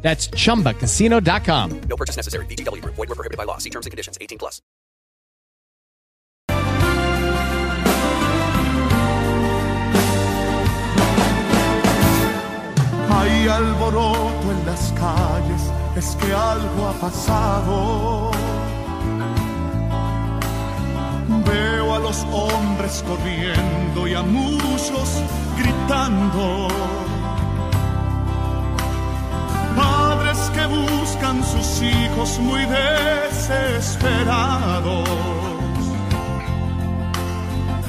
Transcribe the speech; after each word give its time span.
That's 0.00 0.28
chumbacasino.com. 0.28 1.80
No 1.88 1.96
purchase 1.96 2.16
necessary. 2.16 2.46
VGW 2.46 2.80
Group. 2.82 2.94
Void 2.94 3.08
were 3.08 3.14
prohibited 3.14 3.36
by 3.36 3.44
law. 3.44 3.58
See 3.58 3.70
terms 3.70 3.84
and 3.84 3.90
conditions. 3.90 4.16
18 4.20 4.38
plus. 4.38 4.62
Hay 13.10 13.48
alboroto 13.48 14.52
en 14.52 14.66
las 14.66 14.92
calles, 14.92 15.62
es 15.96 16.16
que 16.16 16.32
algo 16.32 16.86
ha 16.86 16.92
pasado. 17.00 18.30
Veo 21.44 21.94
a 21.94 21.98
los 21.98 22.24
hombres 22.32 23.04
corriendo 23.06 24.06
y 24.06 24.14
a 24.14 24.22
muchos 24.22 25.22
gritando. 25.58 26.68
Sus 31.36 31.82
hijos 31.82 32.38
muy 32.38 32.64
desesperados. 32.64 35.06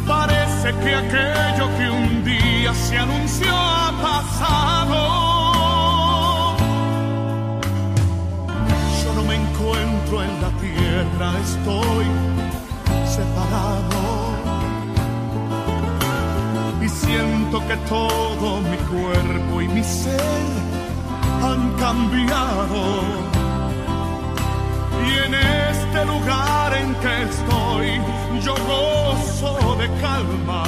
Parece 0.06 0.74
que 0.84 0.96
aquello 0.96 1.70
que 1.78 1.90
un 1.90 2.26
día 2.26 2.74
se 2.74 2.98
anunció 2.98 3.56
ha 3.56 3.94
pasado. 4.02 4.98
Yo 9.04 9.14
no 9.16 9.24
me 9.24 9.36
encuentro 9.36 10.22
en 10.22 10.42
la 10.42 10.50
tierra, 10.60 11.32
estoy 11.40 12.08
separado. 13.08 14.34
Y 16.82 16.90
siento 16.90 17.66
que 17.68 17.78
todo 17.88 18.60
mi 18.62 18.78
cuerpo 18.78 19.62
y 19.62 19.68
mi 19.70 19.84
ser 19.84 20.69
han 21.42 21.74
cambiado. 21.78 23.02
Y 25.08 25.12
en 25.26 25.34
este 25.34 26.06
lugar 26.06 26.74
en 26.76 26.96
que 26.96 27.24
estoy, 27.24 28.02
yo 28.44 28.54
gozo 28.68 29.76
de 29.76 29.88
calma. 30.02 30.64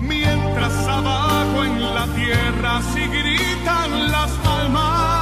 Mientras 0.00 0.74
abajo 0.88 1.64
en 1.64 1.94
la 1.94 2.06
tierra 2.14 2.80
sí 2.92 3.00
gritan 3.06 4.12
las 4.12 4.30
almas. 4.58 5.13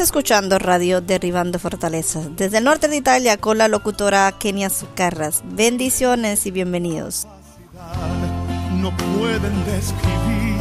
Escuchando 0.00 0.58
Radio 0.58 1.02
Derribando 1.02 1.58
Fortalezas 1.58 2.34
desde 2.34 2.56
el 2.56 2.64
norte 2.64 2.88
de 2.88 2.96
Italia 2.96 3.36
con 3.36 3.58
la 3.58 3.68
locutora 3.68 4.32
Kenia 4.32 4.70
Zucarras. 4.70 5.42
Bendiciones 5.44 6.46
y 6.46 6.50
bienvenidos. 6.50 7.26
no 8.80 8.96
pueden 8.96 9.64
describir 9.66 10.56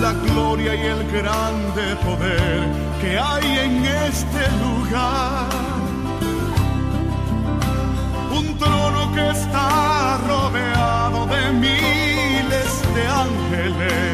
la 0.00 0.12
gloria 0.12 0.76
y 0.76 0.86
el 0.86 1.10
grande 1.10 1.96
poder 2.04 2.62
que 3.00 3.18
hay 3.18 3.58
en 3.58 3.84
este 3.84 4.48
lugar. 4.62 5.48
Un 8.30 8.56
trono 8.58 9.12
que 9.12 9.30
está 9.30 10.18
rodeado 10.28 11.26
de 11.26 11.52
miles 11.52 12.94
de 12.94 13.06
ángeles. 13.08 14.05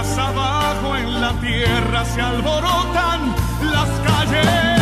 Abajo 0.00 0.96
en 0.96 1.20
la 1.20 1.32
tierra 1.40 2.04
se 2.06 2.22
alborotan 2.22 3.34
las 3.70 3.88
calles. 4.00 4.79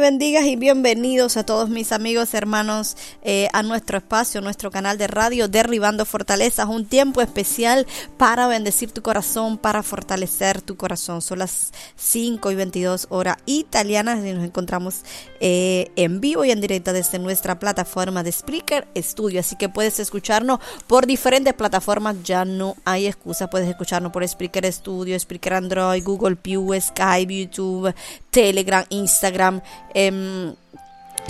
Les 0.00 0.10
bendiga 0.10 0.40
y 0.46 0.56
bienvenidos 0.56 1.36
a 1.36 1.44
todos 1.44 1.68
mis 1.68 1.92
amigos, 1.92 2.32
hermanos, 2.32 2.96
eh, 3.22 3.48
a 3.52 3.62
nuestro 3.62 3.98
espacio, 3.98 4.40
nuestro 4.40 4.70
canal 4.70 4.96
de 4.96 5.06
radio 5.06 5.46
Derribando 5.46 6.06
Fortalezas, 6.06 6.68
un 6.68 6.86
tiempo 6.86 7.20
especial 7.20 7.86
para 8.16 8.46
bendecir 8.46 8.92
tu 8.92 9.02
corazón, 9.02 9.58
para 9.58 9.82
fortalecer 9.82 10.62
tu 10.62 10.76
corazón. 10.76 11.20
Son 11.20 11.38
las 11.38 11.72
5 11.96 12.50
y 12.50 12.54
22 12.54 13.08
horas 13.10 13.36
italianas 13.44 14.24
y 14.24 14.32
nos 14.32 14.44
encontramos 14.44 15.02
eh, 15.40 15.90
en 15.96 16.20
vivo 16.20 16.44
y 16.44 16.50
en 16.50 16.60
directo 16.60 16.92
desde 16.92 17.18
nuestra 17.18 17.58
plataforma 17.58 18.22
de 18.22 18.32
Spreaker 18.32 18.88
Studio, 18.96 19.40
así 19.40 19.56
que 19.56 19.68
puedes 19.68 20.00
escucharnos 20.00 20.60
por 20.86 21.06
diferentes 21.06 21.52
plataformas, 21.52 22.16
ya 22.24 22.44
no 22.44 22.76
hay 22.84 23.06
excusa, 23.06 23.50
puedes 23.50 23.68
escucharnos 23.68 24.12
por 24.12 24.26
Spreaker 24.26 24.72
Studio, 24.72 25.18
Spreaker 25.18 25.54
Android, 25.54 26.02
Google 26.02 26.36
Pew, 26.36 26.72
Skype, 26.80 27.34
YouTube, 27.34 27.94
Telegram, 28.30 28.84
Instagram, 28.88 29.60
em, 29.94 30.54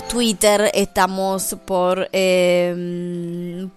Twitter, 0.09 0.71
estamos 0.73 1.55
por 1.65 2.07
em, 2.11 3.69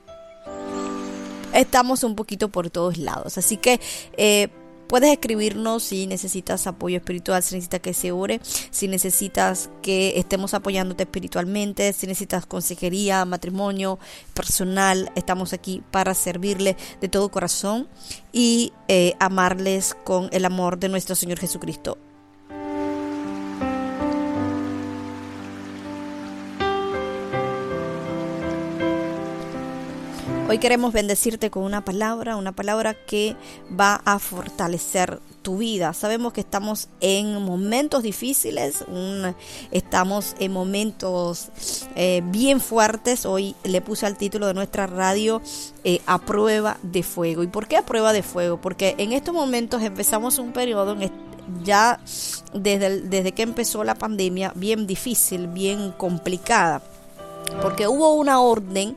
estamos 1.53 2.05
un 2.05 2.15
poquito 2.15 2.49
por 2.49 2.71
todos 2.71 2.99
lados. 2.99 3.39
Así 3.39 3.57
que 3.57 3.81
eh, 4.17 4.49
Puedes 4.89 5.11
escribirnos 5.11 5.83
si 5.83 6.07
necesitas 6.07 6.67
apoyo 6.67 6.99
espiritual, 6.99 7.43
si 7.43 7.55
necesitas 7.55 7.81
que 7.81 7.95
se 7.95 8.13
ore, 8.13 8.41
si 8.71 8.87
necesitas 8.87 9.71
que 9.83 10.19
estemos 10.19 10.53
apoyándote 10.55 11.05
espiritualmente, 11.05 11.93
si 11.93 12.07
necesitas 12.07 12.47
consejería, 12.47 13.25
matrimonio, 13.25 13.99
personal. 14.35 15.11
Estamos 15.15 15.53
aquí 15.53 15.83
para 15.91 16.15
servirle 16.15 16.77
de 17.01 17.09
todo 17.09 17.31
corazón 17.31 17.89
y 18.33 18.73
eh, 18.89 19.15
amarles 19.21 19.95
con 20.05 20.29
el 20.33 20.45
amor 20.45 20.79
de 20.79 20.91
nuestro 20.91 21.15
Señor 21.15 21.41
Jesucristo. 21.41 21.99
Hoy 30.47 30.59
queremos 30.59 30.93
bendecirte 30.93 31.51
con 31.51 31.63
una 31.63 31.83
palabra, 31.87 32.37
una 32.37 32.53
palabra 32.53 32.93
que 32.93 33.35
va 33.81 34.03
a 34.05 34.19
fortalecer 34.19 35.19
tu 35.41 35.57
vida. 35.57 35.95
Sabemos 35.95 36.35
que 36.35 36.43
estamos 36.43 36.89
en 37.01 37.43
momentos 37.43 38.03
difíciles, 38.03 38.85
estamos 39.71 40.37
en 40.39 40.53
momentos 40.53 41.49
eh, 41.97 42.21
bien 42.27 42.61
fuertes. 42.61 43.25
Hoy 43.25 43.57
le 43.65 43.81
puse 43.81 44.05
al 44.05 44.19
título 44.19 44.47
de 44.47 44.53
nuestra 44.53 44.87
radio 44.87 45.41
eh, 45.83 46.03
a 46.05 46.19
prueba 46.19 46.77
de 46.83 47.03
fuego. 47.03 47.43
¿Y 47.43 47.47
por 47.47 47.67
qué 47.67 47.79
a 47.79 47.87
prueba 47.87 48.13
de 48.13 48.23
fuego? 48.23 48.61
Porque 48.61 48.97
en 48.99 49.15
estos 49.15 49.35
momentos 49.35 49.83
empezamos 49.83 50.39
un 50.39 50.53
periodo 50.53 50.95
ya 51.63 52.01
desde, 52.53 53.01
desde 53.01 53.33
que 53.33 53.43
empezó 53.43 53.83
la 53.83 53.95
pandemia 53.95 54.53
bien 54.55 54.87
difícil, 54.87 55.47
bien 55.47 55.93
complicada. 55.93 56.83
Porque 57.63 57.89
hubo 57.89 58.13
una 58.15 58.41
orden 58.41 58.97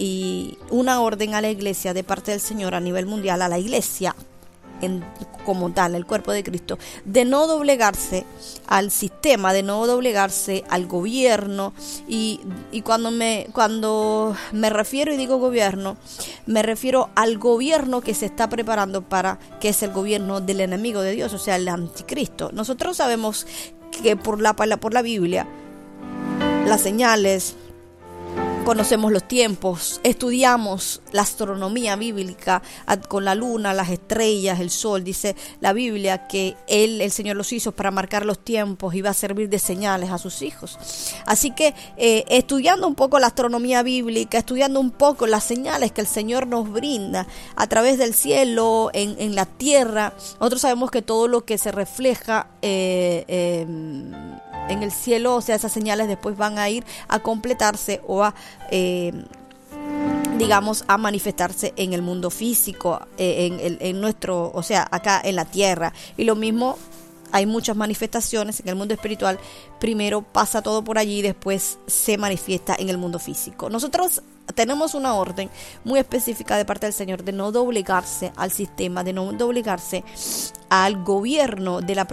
y 0.00 0.56
una 0.70 1.02
orden 1.02 1.34
a 1.34 1.42
la 1.42 1.50
iglesia 1.50 1.92
de 1.92 2.02
parte 2.02 2.30
del 2.30 2.40
Señor 2.40 2.74
a 2.74 2.80
nivel 2.80 3.04
mundial, 3.04 3.42
a 3.42 3.48
la 3.48 3.58
iglesia 3.58 4.16
como 5.44 5.70
tal, 5.72 5.94
el 5.94 6.06
cuerpo 6.06 6.32
de 6.32 6.42
Cristo, 6.42 6.78
de 7.04 7.26
no 7.26 7.46
doblegarse 7.46 8.24
al 8.66 8.90
sistema, 8.90 9.52
de 9.52 9.62
no 9.62 9.86
doblegarse 9.86 10.64
al 10.70 10.86
gobierno. 10.86 11.74
Y, 12.08 12.40
y, 12.72 12.80
cuando, 12.80 13.10
me, 13.10 13.48
cuando 13.52 14.34
me 14.52 14.70
refiero 14.70 15.12
y 15.12 15.18
digo 15.18 15.36
gobierno, 15.36 15.98
me 16.46 16.62
refiero 16.62 17.10
al 17.14 17.36
gobierno 17.36 18.00
que 18.00 18.14
se 18.14 18.24
está 18.24 18.48
preparando 18.48 19.02
para, 19.02 19.38
que 19.60 19.68
es 19.68 19.82
el 19.82 19.92
gobierno 19.92 20.40
del 20.40 20.62
enemigo 20.62 21.02
de 21.02 21.12
Dios, 21.12 21.34
o 21.34 21.38
sea, 21.38 21.56
el 21.56 21.68
anticristo. 21.68 22.50
Nosotros 22.54 22.96
sabemos 22.96 23.46
que 24.02 24.16
por 24.16 24.40
la, 24.40 24.54
por 24.54 24.94
la 24.94 25.02
Biblia, 25.02 25.46
las 26.66 26.80
señales, 26.80 27.54
conocemos 28.70 29.10
los 29.10 29.26
tiempos, 29.26 30.00
estudiamos 30.04 31.02
la 31.10 31.22
astronomía 31.22 31.96
bíblica 31.96 32.62
con 33.08 33.24
la 33.24 33.34
luna, 33.34 33.74
las 33.74 33.88
estrellas, 33.88 34.60
el 34.60 34.70
sol. 34.70 35.02
Dice 35.02 35.34
la 35.60 35.72
Biblia 35.72 36.28
que 36.28 36.56
Él, 36.68 37.00
el 37.00 37.10
Señor, 37.10 37.36
los 37.36 37.52
hizo 37.52 37.72
para 37.72 37.90
marcar 37.90 38.24
los 38.24 38.38
tiempos 38.38 38.94
y 38.94 39.02
va 39.02 39.10
a 39.10 39.14
servir 39.14 39.48
de 39.48 39.58
señales 39.58 40.10
a 40.10 40.18
sus 40.18 40.42
hijos. 40.42 40.78
Así 41.26 41.50
que 41.50 41.74
eh, 41.96 42.24
estudiando 42.28 42.86
un 42.86 42.94
poco 42.94 43.18
la 43.18 43.26
astronomía 43.26 43.82
bíblica, 43.82 44.38
estudiando 44.38 44.78
un 44.78 44.92
poco 44.92 45.26
las 45.26 45.42
señales 45.42 45.90
que 45.90 46.02
el 46.02 46.06
Señor 46.06 46.46
nos 46.46 46.70
brinda 46.70 47.26
a 47.56 47.66
través 47.66 47.98
del 47.98 48.14
cielo, 48.14 48.90
en, 48.92 49.34
la 49.34 49.46
tierra, 49.46 50.12
nosotros 50.38 50.60
sabemos 50.60 50.92
que 50.92 51.02
todo 51.02 51.26
lo 51.26 51.44
que 51.44 51.58
se 51.58 51.72
refleja 51.72 52.46
eh, 52.62 53.24
em, 53.26 54.12
en 54.68 54.82
el 54.82 54.92
cielo, 54.92 55.36
o 55.36 55.40
sea, 55.40 55.56
esas 55.56 55.72
señales 55.72 56.08
después 56.08 56.36
van 56.36 56.58
a 56.58 56.68
ir 56.68 56.84
a 57.08 57.20
completarse 57.20 58.00
o 58.06 58.22
a... 58.22 58.34
Eh, 58.70 59.12
digamos, 60.38 60.84
a 60.88 60.96
manifestarse 60.96 61.74
en 61.76 61.92
el 61.92 62.00
mundo 62.00 62.30
físico, 62.30 63.06
eh, 63.18 63.78
en, 63.78 64.00
nuestro, 64.00 64.50
o 64.54 64.62
sea, 64.62 64.88
acá 64.90 65.20
en 65.22 65.36
la 65.36 65.44
tierra. 65.44 65.92
Y 66.16 66.24
lo 66.24 66.34
mismo, 66.34 66.78
hay 67.30 67.44
muchas 67.44 67.76
manifestaciones 67.76 68.60
en 68.60 68.68
el 68.68 68.74
mundo 68.74 68.94
espiritual. 68.94 69.38
Primero 69.78 70.22
pasa 70.22 70.62
todo 70.62 70.82
por 70.82 70.96
allí 70.96 71.18
y 71.18 71.22
después 71.22 71.78
se 71.86 72.16
manifiesta 72.16 72.74
en 72.78 72.88
el 72.88 72.96
mundo 72.96 73.18
físico. 73.18 73.68
Nosotros 73.68 74.22
tenemos 74.54 74.94
una 74.94 75.14
orden 75.14 75.50
muy 75.84 76.00
específica 76.00 76.56
de 76.56 76.64
parte 76.64 76.86
del 76.86 76.94
Señor 76.94 77.22
de 77.22 77.32
no 77.32 77.52
doblegarse 77.52 78.32
al 78.36 78.50
sistema, 78.50 79.04
de 79.04 79.12
no 79.12 79.32
doblegarse 79.32 80.04
al 80.70 81.04
gobierno 81.04 81.82
de 81.82 81.94
la, 81.94 82.08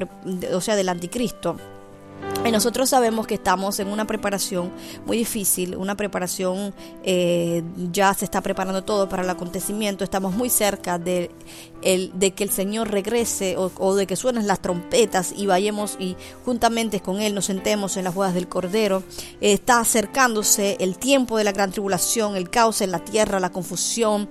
o 0.54 0.62
sea, 0.62 0.76
del 0.76 0.90
anticristo 0.90 1.58
nosotros 2.52 2.90
sabemos 2.90 3.28
que 3.28 3.36
estamos 3.36 3.80
en 3.80 3.88
una 3.88 4.06
preparación 4.06 4.72
muy 5.06 5.18
difícil, 5.18 5.76
una 5.76 5.96
preparación, 5.96 6.74
eh, 7.04 7.64
ya 7.92 8.14
se 8.14 8.26
está 8.26 8.42
preparando 8.42 8.84
todo 8.84 9.10
para 9.10 9.24
el 9.24 9.30
acontecimiento, 9.30 10.04
estamos 10.04 10.36
muy 10.36 10.50
cerca 10.50 11.00
de, 11.00 11.32
el, 11.82 12.12
de 12.16 12.32
que 12.32 12.44
el 12.44 12.50
Señor 12.50 12.90
regrese 12.90 13.56
o, 13.58 13.96
de 13.96 14.08
que 14.08 14.16
suenen 14.16 14.48
las 14.48 14.62
trompetas 14.62 15.34
y 15.36 15.46
vayamos 15.46 15.96
y 16.00 16.16
juntamente 16.46 17.02
con 17.02 17.22
Él 17.22 17.34
nos 17.34 17.46
sentemos 17.46 17.98
en 17.98 18.04
las 18.04 18.16
bodas 18.16 18.34
del 18.34 18.48
Cordero. 18.48 19.04
está 19.42 19.80
acercándose 19.80 20.78
el 20.80 20.98
tiempo 20.98 21.38
de 21.38 21.44
la 21.44 21.52
gran 21.52 21.72
tribulación, 21.72 22.36
el 22.36 22.50
caos 22.50 22.82
en 22.82 22.92
la 22.92 23.00
tierra, 23.00 23.40
la 23.40 23.52
confusión, 23.52 24.30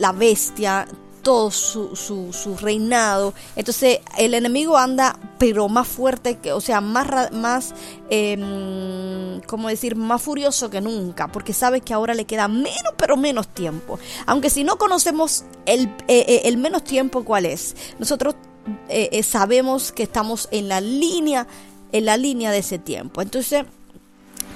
la 0.00 0.12
bestia, 0.12 0.86
todo 1.26 1.50
su, 1.50 1.96
su, 1.96 2.56
reinado. 2.56 3.34
Entonces 3.56 3.98
el 4.16 4.32
enemigo 4.32 4.76
anda, 4.76 5.18
pero 5.38 5.68
más 5.68 5.88
fuerte, 5.88 6.36
que, 6.38 6.52
o 6.52 6.60
sea, 6.60 6.80
más, 6.80 7.32
más 7.32 7.74
eh, 8.10 9.40
¿cómo 9.48 9.66
decir?, 9.68 9.96
más 9.96 10.22
furioso 10.22 10.70
que 10.70 10.80
nunca, 10.80 11.26
porque 11.26 11.52
sabe 11.52 11.80
que 11.80 11.92
ahora 11.92 12.14
le 12.14 12.26
queda 12.26 12.46
menos, 12.46 12.94
pero 12.96 13.16
menos 13.16 13.48
tiempo. 13.48 13.98
Aunque 14.26 14.50
si 14.50 14.62
no 14.62 14.78
conocemos 14.78 15.44
el, 15.64 15.86
eh, 16.06 16.24
eh, 16.28 16.42
el 16.44 16.58
menos 16.58 16.84
tiempo, 16.84 17.24
¿cuál 17.24 17.44
es? 17.44 17.74
Nosotros 17.98 18.36
eh, 18.88 19.20
sabemos 19.24 19.90
que 19.90 20.04
estamos 20.04 20.46
en 20.52 20.68
la 20.68 20.80
línea, 20.80 21.48
en 21.90 22.04
la 22.04 22.16
línea 22.16 22.52
de 22.52 22.58
ese 22.58 22.78
tiempo. 22.78 23.20
Entonces, 23.20 23.64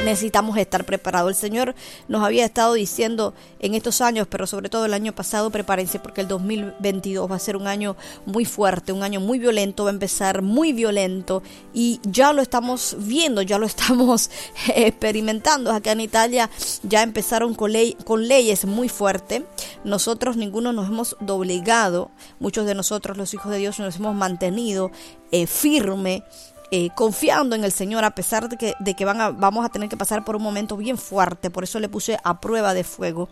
necesitamos 0.04 0.56
estar 0.56 0.84
preparados. 0.84 1.30
El 1.30 1.36
Señor 1.36 1.74
nos 2.08 2.22
había 2.22 2.44
estado 2.44 2.74
diciendo 2.74 3.34
en 3.58 3.74
estos 3.74 4.00
años, 4.00 4.26
pero 4.28 4.46
sobre 4.46 4.68
todo 4.68 4.86
el 4.86 4.94
año 4.94 5.14
pasado, 5.14 5.50
prepárense 5.50 5.98
porque 5.98 6.22
el 6.22 6.28
2022 6.28 7.30
va 7.30 7.36
a 7.36 7.38
ser 7.38 7.56
un 7.56 7.66
año 7.66 7.96
muy 8.26 8.44
fuerte, 8.44 8.92
un 8.92 9.02
año 9.02 9.20
muy 9.20 9.38
violento, 9.38 9.84
va 9.84 9.90
a 9.90 9.92
empezar 9.92 10.42
muy 10.42 10.72
violento 10.72 11.42
y 11.74 12.00
ya 12.04 12.32
lo 12.32 12.42
estamos 12.42 12.96
viendo, 12.98 13.42
ya 13.42 13.58
lo 13.58 13.66
estamos 13.70 14.30
experimentando. 14.74 15.72
Acá 15.72 15.92
en 15.92 16.00
Italia 16.00 16.50
ya 16.82 17.02
empezaron 17.02 17.54
con, 17.54 17.72
con 18.04 18.26
leyes 18.26 18.64
muy 18.64 18.88
fuertes. 18.88 19.42
Nosotros 19.84 20.36
ninguno 20.36 20.72
nos 20.72 20.88
hemos 20.88 21.16
doblegado, 21.20 22.10
muchos 22.38 22.66
de 22.66 22.74
nosotros 22.74 23.16
los 23.16 23.34
hijos 23.34 23.50
de 23.50 23.58
Dios 23.58 23.78
nos 23.78 23.96
hemos 23.96 24.14
mantenido 24.14 24.90
eh, 25.32 25.46
firme 25.46 26.24
eh, 26.70 26.90
confiando 26.94 27.56
en 27.56 27.64
el 27.64 27.72
Señor 27.72 28.04
a 28.04 28.14
pesar 28.14 28.48
de 28.48 28.56
que, 28.56 28.74
de 28.78 28.94
que 28.94 29.04
van 29.04 29.20
a, 29.20 29.30
vamos 29.30 29.64
a 29.64 29.68
tener 29.70 29.88
que 29.88 29.96
pasar 29.96 30.24
por 30.24 30.36
un 30.36 30.42
momento 30.42 30.76
bien 30.76 30.98
fuerte. 30.98 31.50
Por 31.50 31.64
eso 31.64 31.80
le 31.80 31.88
puse 31.88 32.18
a 32.22 32.40
prueba 32.40 32.74
de 32.74 32.84
fuego. 32.84 33.28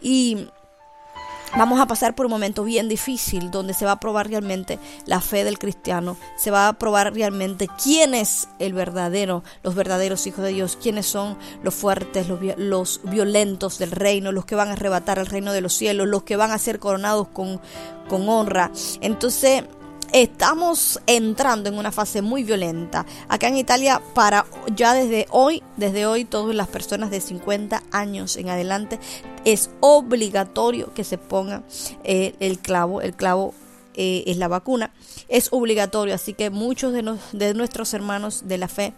Y 0.00 0.48
vamos 1.56 1.80
a 1.80 1.86
pasar 1.86 2.14
por 2.14 2.26
un 2.26 2.30
momento 2.30 2.64
bien 2.64 2.88
difícil 2.88 3.50
donde 3.50 3.74
se 3.74 3.84
va 3.84 3.92
a 3.92 4.00
probar 4.00 4.28
realmente 4.28 4.78
la 5.06 5.20
fe 5.20 5.44
del 5.44 5.58
cristiano, 5.58 6.16
se 6.36 6.50
va 6.50 6.68
a 6.68 6.72
probar 6.74 7.14
realmente 7.14 7.68
quién 7.82 8.14
es 8.14 8.48
el 8.58 8.74
verdadero, 8.74 9.42
los 9.62 9.74
verdaderos 9.74 10.26
hijos 10.26 10.44
de 10.44 10.52
Dios, 10.52 10.78
quiénes 10.80 11.06
son 11.06 11.38
los 11.62 11.74
fuertes, 11.74 12.28
los, 12.28 12.40
los 12.56 13.00
violentos 13.04 13.78
del 13.78 13.92
reino, 13.92 14.32
los 14.32 14.44
que 14.44 14.54
van 14.54 14.68
a 14.68 14.72
arrebatar 14.72 15.18
el 15.18 15.26
reino 15.26 15.52
de 15.52 15.60
los 15.60 15.74
cielos, 15.74 16.06
los 16.06 16.24
que 16.24 16.36
van 16.36 16.50
a 16.50 16.58
ser 16.58 16.78
coronados 16.78 17.28
con, 17.28 17.60
con 18.08 18.28
honra. 18.28 18.70
Entonces, 19.00 19.64
estamos 20.12 21.00
entrando 21.06 21.68
en 21.68 21.78
una 21.78 21.92
fase 21.92 22.22
muy 22.22 22.44
violenta. 22.44 23.06
Acá 23.28 23.48
en 23.48 23.56
Italia, 23.56 24.02
para 24.14 24.46
ya 24.74 24.94
desde 24.94 25.26
hoy, 25.30 25.62
desde 25.76 26.06
hoy, 26.06 26.24
todas 26.24 26.54
las 26.54 26.68
personas 26.68 27.10
de 27.10 27.20
50 27.20 27.82
años 27.90 28.36
en 28.36 28.48
adelante, 28.48 28.98
es 29.44 29.70
obligatorio 29.80 30.92
que 30.94 31.04
se 31.04 31.18
ponga 31.18 31.62
eh, 32.04 32.34
el 32.40 32.58
clavo. 32.58 33.00
El 33.00 33.14
clavo 33.14 33.54
eh, 33.94 34.24
es 34.26 34.36
la 34.36 34.48
vacuna. 34.48 34.92
Es 35.28 35.48
obligatorio, 35.52 36.14
así 36.14 36.32
que 36.32 36.50
muchos 36.50 36.92
de, 36.92 37.18
de 37.32 37.54
nuestros 37.54 37.92
hermanos 37.94 38.42
de 38.46 38.58
la 38.58 38.68
fe 38.68 38.92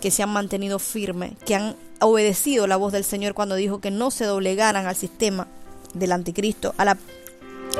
que 0.00 0.10
se 0.10 0.22
han 0.22 0.30
mantenido 0.30 0.78
firmes, 0.78 1.32
que 1.44 1.54
han 1.54 1.76
obedecido 2.00 2.66
la 2.66 2.76
voz 2.76 2.92
del 2.92 3.04
Señor 3.04 3.34
cuando 3.34 3.54
dijo 3.54 3.80
que 3.80 3.90
no 3.90 4.10
se 4.10 4.24
doblegaran 4.24 4.86
al 4.86 4.96
sistema 4.96 5.48
del 5.94 6.12
anticristo, 6.12 6.74
a 6.76 6.84
la 6.84 6.98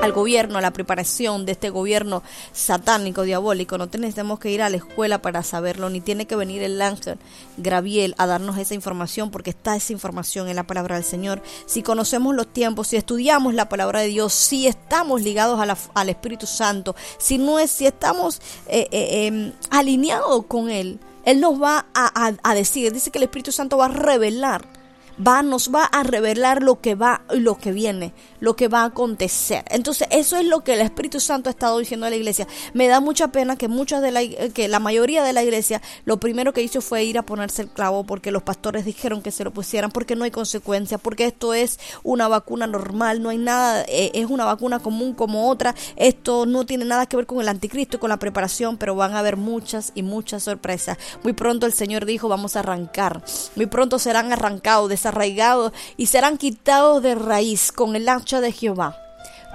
al 0.00 0.12
gobierno, 0.12 0.58
a 0.58 0.61
la 0.61 0.72
preparación 0.72 1.44
de 1.44 1.52
este 1.52 1.70
gobierno 1.70 2.22
satánico, 2.52 3.22
diabólico. 3.22 3.78
No 3.78 3.88
tenemos 3.88 4.38
que 4.38 4.50
ir 4.50 4.62
a 4.62 4.70
la 4.70 4.76
escuela 4.76 5.20
para 5.20 5.42
saberlo, 5.42 5.90
ni 5.90 6.00
tiene 6.00 6.26
que 6.26 6.37
venir 6.37 6.62
el 6.62 6.80
ángel 6.80 7.18
Graviel 7.56 8.14
a 8.18 8.26
darnos 8.26 8.58
esa 8.58 8.75
información, 8.75 9.30
porque 9.30 9.50
está 9.50 9.76
esa 9.76 9.92
información 9.92 10.49
en 10.49 10.56
la 10.56 10.66
palabra 10.66 10.96
del 10.96 11.04
Señor. 11.04 11.42
Si 11.66 11.82
conocemos 11.82 12.34
los 12.34 12.46
tiempos, 12.46 12.88
si 12.88 12.96
estudiamos 12.96 13.54
la 13.54 13.68
palabra 13.68 14.00
de 14.00 14.08
Dios, 14.08 14.32
si 14.32 14.66
estamos 14.66 15.22
ligados 15.22 15.61
al 15.94 16.08
Espíritu 16.08 16.46
Santo, 16.46 16.96
si 17.18 17.38
no 17.38 17.58
es, 17.58 17.70
si 17.70 17.87
estamos 17.87 18.40
eh, 18.66 18.88
eh, 18.90 19.26
em, 19.26 19.52
alineados 19.70 20.46
con 20.46 20.70
Él, 20.70 20.99
Él 21.25 21.40
nos 21.40 21.61
va 21.61 21.87
a, 21.94 22.32
a 22.42 22.54
decir, 22.54 22.92
dice 22.92 23.11
que 23.11 23.18
el 23.18 23.25
Espíritu 23.25 23.52
Santo 23.52 23.76
va 23.76 23.87
a 23.87 23.88
revelar 23.88 24.82
va, 25.19 25.42
nos 25.42 25.71
va 25.75 25.85
a 25.85 26.02
revelar 26.02 26.62
lo 26.62 26.81
que 26.81 26.95
va 26.95 27.23
y 27.33 27.40
lo 27.40 27.59
que 27.59 27.73
viene, 27.73 28.12
lo 28.40 28.57
que 28.57 28.69
va 28.69 28.83
a 28.83 28.87
acontecer. 28.87 29.64
Entonces, 29.71 30.09
eso 30.11 30.37
es 30.37 30.47
lo 30.47 30.64
que 30.64 30.75
el 30.75 30.81
Espíritu 30.81 31.21
Santo 31.21 31.49
ha 31.49 31.52
estado 31.52 31.78
diciendo 31.78 32.07
a 32.07 32.11
la 32.11 32.16
iglesia. 32.16 32.47
Me 32.75 32.88
da 32.88 33.00
mucha 33.00 33.28
pena 33.28 33.57
que 33.57 33.69
muchas 33.69 34.02
de 34.02 34.11
la, 34.11 34.21
que 34.52 34.69
la 34.69 34.78
mayoría 34.78 35.23
de 35.23 35.33
la 35.33 35.42
iglesia 35.42 35.83
lo 36.04 36.19
primero 36.19 36.52
que 36.52 36.62
hizo 36.62 36.81
fue 36.81 37.04
ir 37.04 37.19
a 37.19 37.23
ponerse 37.23 37.62
el 37.62 37.69
clavo 37.69 38.04
porque 38.04 38.31
los 38.31 38.42
pastores 38.42 38.85
dijeron 38.85 39.23
que 39.23 39.31
se 39.31 39.45
lo 39.45 39.52
pusieran 39.52 39.90
porque 39.90 40.16
no 40.16 40.25
hay 40.25 40.31
consecuencias, 40.31 41.00
porque 41.00 41.26
esto 41.26 41.54
es 41.54 41.78
una 42.02 42.28
vacuna 42.28 42.66
normal, 42.66 43.23
no 43.23 43.28
hay 43.28 43.38
nada, 43.38 43.85
eh, 43.88 44.11
es 44.14 44.26
una 44.28 44.45
vacuna 44.45 44.78
común 44.78 45.14
como 45.14 45.49
otra. 45.49 45.75
Esto 45.97 46.47
no 46.47 46.66
tiene 46.66 46.85
nada 46.85 47.07
que 47.07 47.16
ver 47.16 47.26
con 47.26 47.40
el 47.40 47.49
anticristo 47.49 47.97
y 47.97 48.00
con 48.00 48.11
la 48.11 48.19
preparación, 48.19 48.76
pero 48.76 48.95
van 48.95 49.14
a 49.14 49.21
haber 49.21 49.37
muchas 49.37 49.92
y 49.95 50.02
muchas 50.02 50.45
sorpresas. 50.45 50.99
Muy 51.23 51.33
pronto 51.33 51.66
el 51.66 51.73
Señor 51.73 52.07
dijo, 52.07 52.28
vamos 52.28 52.57
a 52.57 52.61
arrancar. 52.61 53.23
Muy 53.57 53.66
pronto 53.66 53.99
serán 53.99 54.33
arrancados, 54.33 54.88
desarraigados 55.02 55.73
y 55.97 56.06
serán 56.06 56.38
quitados 56.38 57.02
de 57.02 57.16
raíz 57.16 57.73
con 57.73 57.97
el 57.97 58.09
hacha 58.09 58.40
de 58.40 58.52
Jehová. 58.52 58.97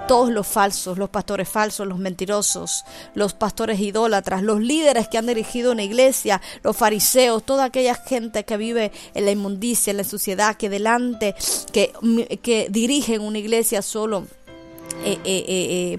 Todos 0.06 0.30
los 0.30 0.46
falsos, 0.46 0.96
los 0.96 1.08
pastores 1.08 1.48
falsos, 1.48 1.86
los 1.86 1.98
mentirosos, 1.98 2.84
los 3.14 3.34
pastores 3.34 3.80
idólatras, 3.80 4.42
los 4.42 4.60
líderes 4.60 5.08
que 5.08 5.18
han 5.18 5.26
dirigido 5.26 5.72
una 5.72 5.82
iglesia, 5.82 6.40
los 6.62 6.76
fariseos, 6.76 7.42
toda 7.42 7.64
aquella 7.64 7.94
gente 7.94 8.44
que 8.44 8.56
vive 8.56 8.92
en 9.14 9.24
la 9.24 9.32
inmundicia, 9.32 9.90
en 9.90 9.96
la 9.96 10.04
suciedad, 10.04 10.56
que 10.56 10.68
delante, 10.68 11.34
que, 11.72 11.92
que 12.42 12.68
dirigen 12.70 13.22
una 13.22 13.38
iglesia 13.38 13.82
solo 13.82 14.26
eh, 15.04 15.18
eh, 15.24 15.44
eh, 15.48 15.98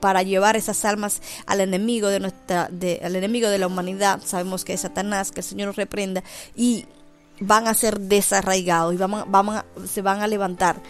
para 0.00 0.22
llevar 0.22 0.56
esas 0.56 0.84
almas 0.84 1.20
al 1.46 1.60
enemigo 1.60 2.08
de 2.08 2.20
nuestra, 2.20 2.68
de, 2.70 3.00
al 3.04 3.16
enemigo 3.16 3.48
de 3.48 3.58
la 3.58 3.66
humanidad. 3.66 4.20
Sabemos 4.24 4.64
que 4.64 4.72
es 4.72 4.80
Satanás, 4.80 5.30
que 5.30 5.40
el 5.40 5.44
Señor 5.44 5.68
nos 5.68 5.76
reprenda 5.76 6.22
y 6.56 6.86
van 7.40 7.68
a 7.68 7.74
ser 7.74 8.00
desarraigados 8.00 8.94
y 8.94 8.98
se 9.88 10.02
van 10.02 10.22
a 10.22 10.26
levantar 10.26 10.80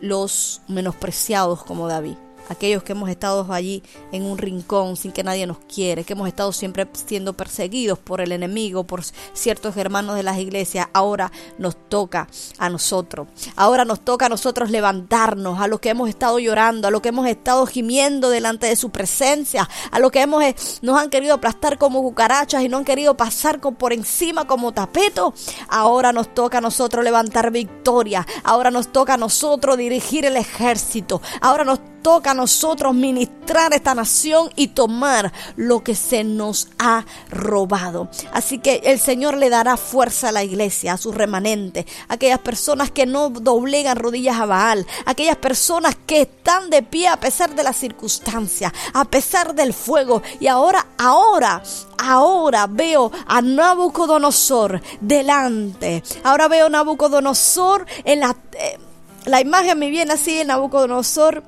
los 0.00 0.62
menospreciados 0.68 1.62
como 1.64 1.88
David 1.88 2.16
aquellos 2.50 2.82
que 2.82 2.92
hemos 2.92 3.08
estado 3.08 3.50
allí 3.50 3.82
en 4.12 4.24
un 4.24 4.36
rincón 4.36 4.96
sin 4.96 5.12
que 5.12 5.24
nadie 5.24 5.46
nos 5.46 5.58
quiere, 5.60 6.04
que 6.04 6.12
hemos 6.12 6.28
estado 6.28 6.52
siempre 6.52 6.86
siendo 6.92 7.32
perseguidos 7.32 7.98
por 7.98 8.20
el 8.20 8.32
enemigo, 8.32 8.84
por 8.84 9.02
ciertos 9.32 9.76
hermanos 9.76 10.16
de 10.16 10.22
las 10.22 10.38
iglesias, 10.38 10.88
ahora 10.92 11.30
nos 11.58 11.76
toca 11.88 12.28
a 12.58 12.68
nosotros. 12.68 13.28
Ahora 13.56 13.84
nos 13.84 14.00
toca 14.00 14.26
a 14.26 14.28
nosotros 14.28 14.70
levantarnos, 14.70 15.60
a 15.60 15.68
los 15.68 15.80
que 15.80 15.90
hemos 15.90 16.08
estado 16.08 16.38
llorando, 16.38 16.88
a 16.88 16.90
los 16.90 17.00
que 17.00 17.10
hemos 17.10 17.26
estado 17.28 17.64
gimiendo 17.66 18.28
delante 18.28 18.66
de 18.66 18.76
su 18.76 18.90
presencia, 18.90 19.68
a 19.90 19.98
los 19.98 20.10
que 20.10 20.20
hemos, 20.20 20.42
eh, 20.42 20.56
nos 20.82 20.98
han 20.98 21.08
querido 21.08 21.34
aplastar 21.34 21.78
como 21.78 22.02
cucarachas 22.02 22.62
y 22.62 22.68
no 22.68 22.78
han 22.78 22.84
querido 22.84 23.16
pasar 23.16 23.60
por 23.60 23.92
encima 23.92 24.46
como 24.46 24.72
tapeto. 24.72 25.32
Ahora 25.68 26.12
nos 26.12 26.34
toca 26.34 26.58
a 26.58 26.60
nosotros 26.60 27.04
levantar 27.04 27.50
victoria. 27.50 28.26
Ahora 28.42 28.70
nos 28.70 28.88
toca 28.88 29.14
a 29.14 29.16
nosotros 29.16 29.76
dirigir 29.76 30.24
el 30.24 30.36
ejército. 30.36 31.22
Ahora 31.40 31.64
nos 31.64 31.80
toca 32.02 32.32
a 32.32 32.34
nosotros 32.34 32.94
ministrar 32.94 33.72
esta 33.72 33.94
nación 33.94 34.50
y 34.56 34.68
tomar 34.68 35.32
lo 35.56 35.82
que 35.82 35.94
se 35.94 36.24
nos 36.24 36.68
ha 36.78 37.04
robado. 37.30 38.08
Así 38.32 38.58
que 38.58 38.82
el 38.84 38.98
Señor 38.98 39.36
le 39.36 39.50
dará 39.50 39.76
fuerza 39.76 40.28
a 40.28 40.32
la 40.32 40.44
iglesia, 40.44 40.94
a 40.94 40.98
su 40.98 41.12
remanente, 41.12 41.86
a 42.08 42.14
aquellas 42.14 42.38
personas 42.38 42.90
que 42.90 43.06
no 43.06 43.30
doblegan 43.30 43.96
rodillas 43.96 44.38
a 44.40 44.46
Baal, 44.46 44.86
aquellas 45.06 45.36
personas 45.36 45.96
que 46.06 46.22
están 46.22 46.70
de 46.70 46.82
pie 46.82 47.08
a 47.08 47.18
pesar 47.18 47.54
de 47.54 47.62
las 47.62 47.76
circunstancias, 47.76 48.72
a 48.92 49.04
pesar 49.04 49.54
del 49.54 49.72
fuego. 49.72 50.22
Y 50.38 50.46
ahora, 50.46 50.86
ahora, 50.98 51.62
ahora 51.98 52.66
veo 52.66 53.10
a 53.26 53.42
Nabucodonosor 53.42 54.80
delante. 55.00 56.02
Ahora 56.22 56.48
veo 56.48 56.66
a 56.66 56.70
Nabucodonosor 56.70 57.86
en 58.04 58.20
la... 58.20 58.36
Eh, 58.52 58.78
la 59.26 59.38
imagen 59.38 59.78
me 59.78 59.90
viene 59.90 60.14
así 60.14 60.40
en 60.40 60.46
Nabucodonosor 60.46 61.44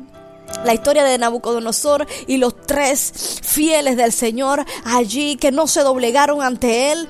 la 0.65 0.75
historia 0.75 1.05
de 1.05 1.19
Nabucodonosor 1.19 2.07
y 2.27 2.37
los 2.37 2.61
tres 2.63 3.41
fieles 3.43 3.97
del 3.97 4.13
Señor 4.13 4.65
allí 4.85 5.37
que 5.37 5.53
no 5.53 5.67
se 5.67 5.81
doblegaron 5.81 6.43
ante 6.43 6.93
él 6.93 7.09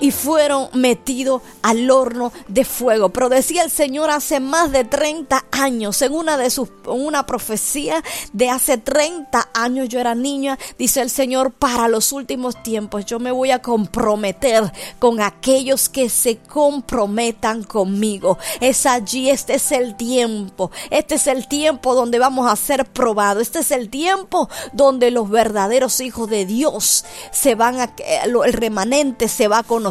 y 0.00 0.10
fueron 0.10 0.68
metidos 0.72 1.42
al 1.62 1.90
horno 1.90 2.32
de 2.48 2.64
fuego. 2.64 3.10
Pero 3.10 3.28
decía 3.28 3.62
el 3.62 3.70
Señor 3.70 4.10
hace 4.10 4.40
más 4.40 4.72
de 4.72 4.84
30 4.84 5.44
años, 5.52 6.00
en 6.02 6.12
una 6.12 6.36
de 6.36 6.50
sus 6.50 6.70
una 6.86 7.26
profecía 7.26 8.02
de 8.32 8.50
hace 8.50 8.78
30 8.78 9.50
años 9.54 9.88
yo 9.88 10.00
era 10.00 10.14
niña, 10.14 10.58
dice 10.78 11.00
el 11.00 11.10
Señor, 11.10 11.52
para 11.52 11.88
los 11.88 12.12
últimos 12.12 12.62
tiempos 12.62 13.04
yo 13.06 13.18
me 13.18 13.30
voy 13.30 13.50
a 13.50 13.60
comprometer 13.60 14.72
con 14.98 15.20
aquellos 15.20 15.88
que 15.88 16.08
se 16.08 16.38
comprometan 16.38 17.62
conmigo. 17.62 18.38
Es 18.60 18.86
allí, 18.86 19.30
este 19.30 19.54
es 19.54 19.72
el 19.72 19.96
tiempo. 19.96 20.70
Este 20.90 21.16
es 21.16 21.26
el 21.26 21.46
tiempo 21.46 21.94
donde 21.94 22.18
vamos 22.18 22.50
a 22.50 22.56
ser 22.56 22.86
probados. 22.86 23.42
Este 23.42 23.60
es 23.60 23.70
el 23.70 23.90
tiempo 23.90 24.48
donde 24.72 25.10
los 25.10 25.28
verdaderos 25.28 26.00
hijos 26.00 26.28
de 26.28 26.46
Dios 26.46 27.04
se 27.32 27.54
van 27.54 27.80
a 27.80 27.90
el 28.24 28.52
remanente 28.52 29.28
se 29.28 29.48
va 29.48 29.58
a 29.58 29.62
conocer 29.62 29.89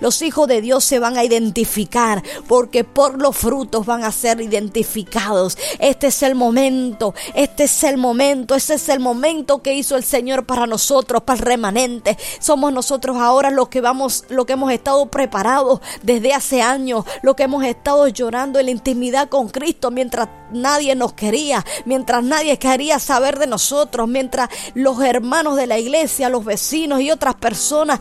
los 0.00 0.22
hijos 0.22 0.48
de 0.48 0.60
Dios 0.60 0.84
se 0.84 0.98
van 0.98 1.16
a 1.16 1.24
identificar 1.24 2.22
porque 2.48 2.84
por 2.84 3.20
los 3.20 3.36
frutos 3.36 3.86
van 3.86 4.04
a 4.04 4.12
ser 4.12 4.40
identificados. 4.40 5.56
Este 5.78 6.08
es 6.08 6.22
el 6.22 6.34
momento, 6.34 7.14
este 7.34 7.64
es 7.64 7.84
el 7.84 7.96
momento, 7.96 8.54
ese 8.54 8.74
es 8.74 8.88
el 8.88 9.00
momento 9.00 9.62
que 9.62 9.74
hizo 9.74 9.96
el 9.96 10.04
Señor 10.04 10.44
para 10.44 10.66
nosotros, 10.66 11.22
para 11.22 11.38
el 11.38 11.44
remanente. 11.44 12.16
Somos 12.40 12.72
nosotros 12.72 13.16
ahora 13.16 13.50
los 13.50 13.68
que 13.68 13.80
vamos, 13.80 14.24
lo 14.28 14.46
que 14.46 14.54
hemos 14.54 14.72
estado 14.72 15.06
preparados 15.06 15.80
desde 16.02 16.34
hace 16.34 16.62
años, 16.62 17.04
lo 17.22 17.36
que 17.36 17.44
hemos 17.44 17.64
estado 17.64 18.08
llorando 18.08 18.58
en 18.58 18.66
la 18.66 18.72
intimidad 18.72 19.28
con 19.28 19.48
Cristo 19.48 19.90
mientras 19.90 20.28
nadie 20.52 20.94
nos 20.94 21.12
quería, 21.12 21.64
mientras 21.84 22.22
nadie 22.22 22.58
quería 22.58 22.98
saber 22.98 23.38
de 23.38 23.46
nosotros, 23.46 24.08
mientras 24.08 24.48
los 24.74 25.02
hermanos 25.02 25.56
de 25.56 25.66
la 25.66 25.78
iglesia, 25.78 26.28
los 26.28 26.44
vecinos 26.44 27.00
y 27.00 27.10
otras 27.10 27.34
personas 27.34 28.00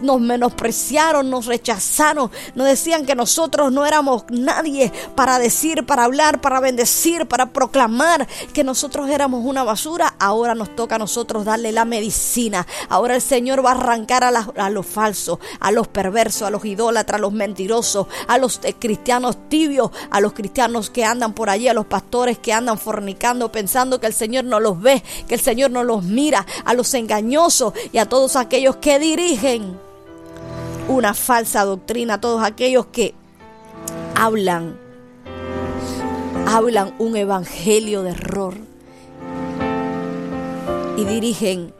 nos 0.00 0.52
nos 1.24 1.46
rechazaron, 1.46 2.30
nos 2.54 2.66
decían 2.66 3.06
que 3.06 3.14
nosotros 3.14 3.72
no 3.72 3.86
éramos 3.86 4.24
nadie 4.30 4.92
para 5.14 5.38
decir, 5.38 5.84
para 5.86 6.04
hablar, 6.04 6.40
para 6.40 6.60
bendecir, 6.60 7.26
para 7.26 7.46
proclamar 7.46 8.26
que 8.52 8.64
nosotros 8.64 9.08
éramos 9.10 9.44
una 9.44 9.64
basura. 9.64 10.14
Ahora 10.18 10.54
nos 10.54 10.74
toca 10.76 10.96
a 10.96 10.98
nosotros 10.98 11.44
darle 11.44 11.72
la 11.72 11.84
medicina. 11.84 12.66
Ahora 12.88 13.14
el 13.14 13.22
Señor 13.22 13.64
va 13.64 13.70
a 13.70 13.74
arrancar 13.74 14.24
a, 14.24 14.28
a 14.28 14.70
los 14.70 14.86
falsos, 14.86 15.38
a 15.60 15.70
los 15.70 15.88
perversos, 15.88 16.42
a 16.42 16.50
los 16.50 16.64
idólatras, 16.64 17.18
a 17.18 17.20
los 17.22 17.32
mentirosos, 17.32 18.06
a 18.26 18.38
los 18.38 18.60
eh, 18.64 18.74
cristianos 18.78 19.48
tibios, 19.48 19.90
a 20.10 20.20
los 20.20 20.32
cristianos 20.32 20.90
que 20.90 21.04
andan 21.04 21.32
por 21.32 21.50
allí, 21.50 21.68
a 21.68 21.74
los 21.74 21.86
pastores 21.86 22.38
que 22.38 22.52
andan 22.52 22.78
fornicando 22.78 23.50
pensando 23.50 24.00
que 24.00 24.06
el 24.06 24.14
Señor 24.14 24.44
no 24.44 24.60
los 24.60 24.80
ve, 24.80 25.02
que 25.28 25.34
el 25.34 25.40
Señor 25.40 25.70
no 25.70 25.84
los 25.84 26.02
mira, 26.02 26.46
a 26.64 26.74
los 26.74 26.94
engañosos 26.94 27.74
y 27.92 27.98
a 27.98 28.08
todos 28.08 28.36
aquellos 28.36 28.76
que 28.76 28.98
dirigen 28.98 29.89
una 30.88 31.14
falsa 31.14 31.64
doctrina, 31.64 32.20
todos 32.20 32.42
aquellos 32.42 32.86
que 32.86 33.14
hablan, 34.14 34.78
hablan 36.46 36.94
un 36.98 37.16
evangelio 37.16 38.02
de 38.02 38.10
error 38.10 38.54
y 40.96 41.04
dirigen 41.04 41.72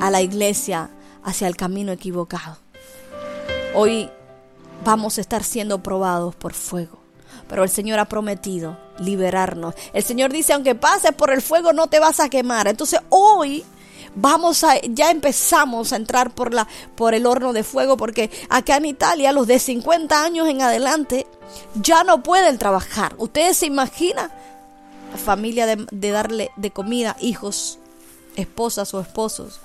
a 0.00 0.10
la 0.10 0.22
iglesia 0.22 0.90
hacia 1.22 1.48
el 1.48 1.56
camino 1.56 1.92
equivocado. 1.92 2.58
Hoy 3.74 4.10
vamos 4.84 5.18
a 5.18 5.20
estar 5.20 5.42
siendo 5.42 5.82
probados 5.82 6.34
por 6.34 6.52
fuego 6.54 7.04
pero 7.48 7.62
el 7.62 7.68
Señor 7.68 7.98
ha 7.98 8.06
prometido 8.06 8.76
liberarnos. 8.98 9.74
El 9.92 10.02
Señor 10.02 10.32
dice, 10.32 10.52
aunque 10.52 10.74
pases 10.74 11.12
por 11.12 11.30
el 11.30 11.42
fuego 11.42 11.72
no 11.72 11.86
te 11.88 12.00
vas 12.00 12.20
a 12.20 12.28
quemar. 12.28 12.66
Entonces 12.68 13.00
hoy 13.10 13.64
vamos 14.14 14.64
a 14.64 14.80
ya 14.80 15.10
empezamos 15.10 15.92
a 15.92 15.96
entrar 15.96 16.34
por 16.34 16.54
la 16.54 16.66
por 16.94 17.14
el 17.14 17.26
horno 17.26 17.52
de 17.52 17.64
fuego 17.64 17.96
porque 17.96 18.30
acá 18.48 18.76
en 18.76 18.86
Italia 18.86 19.32
los 19.32 19.46
de 19.46 19.58
50 19.58 20.22
años 20.22 20.48
en 20.48 20.62
adelante 20.62 21.26
ya 21.74 22.04
no 22.04 22.22
pueden 22.22 22.58
trabajar. 22.58 23.14
Ustedes 23.18 23.58
se 23.58 23.66
imaginan 23.66 24.30
la 25.12 25.18
familia 25.18 25.66
de, 25.66 25.86
de 25.90 26.10
darle 26.10 26.50
de 26.56 26.70
comida 26.70 27.16
hijos, 27.20 27.78
esposas 28.36 28.92
o 28.94 29.00
esposos. 29.00 29.60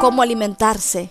Cómo 0.00 0.22
alimentarse 0.22 1.10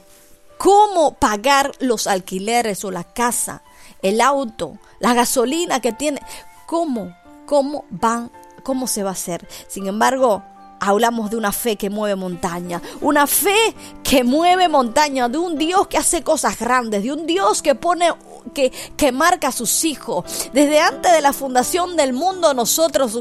cómo 0.57 1.13
pagar 1.13 1.71
los 1.79 2.07
alquileres 2.07 2.83
o 2.83 2.91
la 2.91 3.03
casa, 3.03 3.63
el 4.01 4.21
auto, 4.21 4.77
la 4.99 5.13
gasolina 5.13 5.79
que 5.79 5.93
tiene, 5.93 6.21
cómo, 6.65 7.15
cómo 7.45 7.85
van, 7.89 8.31
cómo 8.67 8.85
se 8.85 9.01
va 9.01 9.11
a 9.11 9.13
hacer. 9.13 9.47
Sin 9.69 9.87
embargo, 9.87 10.43
hablamos 10.81 11.29
de 11.29 11.37
una 11.37 11.53
fe 11.53 11.77
que 11.77 11.89
mueve 11.89 12.17
montaña, 12.17 12.81
una 12.99 13.25
fe 13.25 13.73
que 14.03 14.25
mueve 14.25 14.67
montaña, 14.67 15.29
de 15.29 15.37
un 15.37 15.57
Dios 15.57 15.87
que 15.87 15.97
hace 15.97 16.21
cosas 16.21 16.59
grandes, 16.59 17.01
de 17.01 17.13
un 17.13 17.25
Dios 17.25 17.61
que 17.61 17.75
pone 17.75 18.09
que, 18.53 18.73
que 18.97 19.13
marca 19.13 19.47
a 19.47 19.51
sus 19.53 19.85
hijos. 19.85 20.49
Desde 20.51 20.81
antes 20.81 21.13
de 21.13 21.21
la 21.21 21.31
fundación 21.31 21.95
del 21.95 22.11
mundo 22.11 22.53
nosotros 22.53 23.17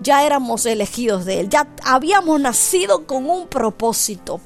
ya 0.00 0.26
éramos 0.26 0.66
elegidos 0.66 1.24
de 1.24 1.38
él, 1.38 1.48
ya 1.48 1.68
habíamos 1.84 2.40
nacido 2.40 3.06
con 3.06 3.30
un 3.30 3.46
propósito. 3.46 4.40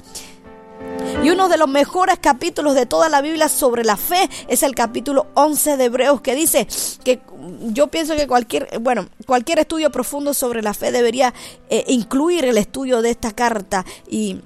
Y 1.23 1.29
uno 1.29 1.49
de 1.49 1.57
los 1.57 1.67
mejores 1.67 2.17
capítulos 2.19 2.75
de 2.75 2.85
toda 2.85 3.09
la 3.09 3.21
Biblia 3.21 3.49
sobre 3.49 3.83
la 3.83 3.97
fe 3.97 4.29
es 4.47 4.63
el 4.63 4.73
capítulo 4.73 5.27
11 5.33 5.75
de 5.75 5.85
Hebreos 5.85 6.21
que 6.21 6.33
dice 6.33 6.67
que 7.03 7.21
yo 7.61 7.87
pienso 7.87 8.15
que 8.15 8.27
cualquier, 8.27 8.79
bueno, 8.79 9.07
cualquier 9.25 9.59
estudio 9.59 9.91
profundo 9.91 10.33
sobre 10.33 10.61
la 10.61 10.73
fe 10.73 10.91
debería 10.91 11.33
eh, 11.69 11.83
incluir 11.87 12.45
el 12.45 12.57
estudio 12.57 13.01
de 13.01 13.11
esta 13.11 13.31
carta 13.31 13.85
y, 14.07 14.41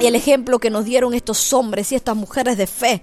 el 0.00 0.14
ejemplo 0.14 0.60
que 0.60 0.70
nos 0.70 0.84
dieron 0.84 1.12
estos 1.12 1.52
hombres 1.52 1.90
y 1.90 1.96
estas 1.96 2.14
mujeres 2.14 2.56
de 2.56 2.68
fe. 2.68 3.02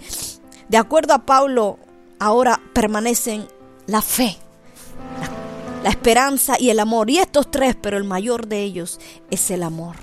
De 0.70 0.78
acuerdo 0.78 1.14
a 1.14 1.26
Pablo, 1.26 1.78
ahora 2.20 2.62
permanecen 2.74 3.46
la 3.86 4.02
fe, 4.02 4.38
la 5.84 5.90
esperanza 5.90 6.56
y 6.58 6.70
el 6.70 6.80
amor. 6.80 7.10
Y 7.10 7.18
estos 7.18 7.52
tres, 7.52 7.76
pero 7.76 7.98
el 7.98 8.06
mayor 8.06 8.48
de 8.48 8.62
ellos 8.62 9.02
es 9.30 9.52
el 9.52 9.64
amor. 9.64 9.98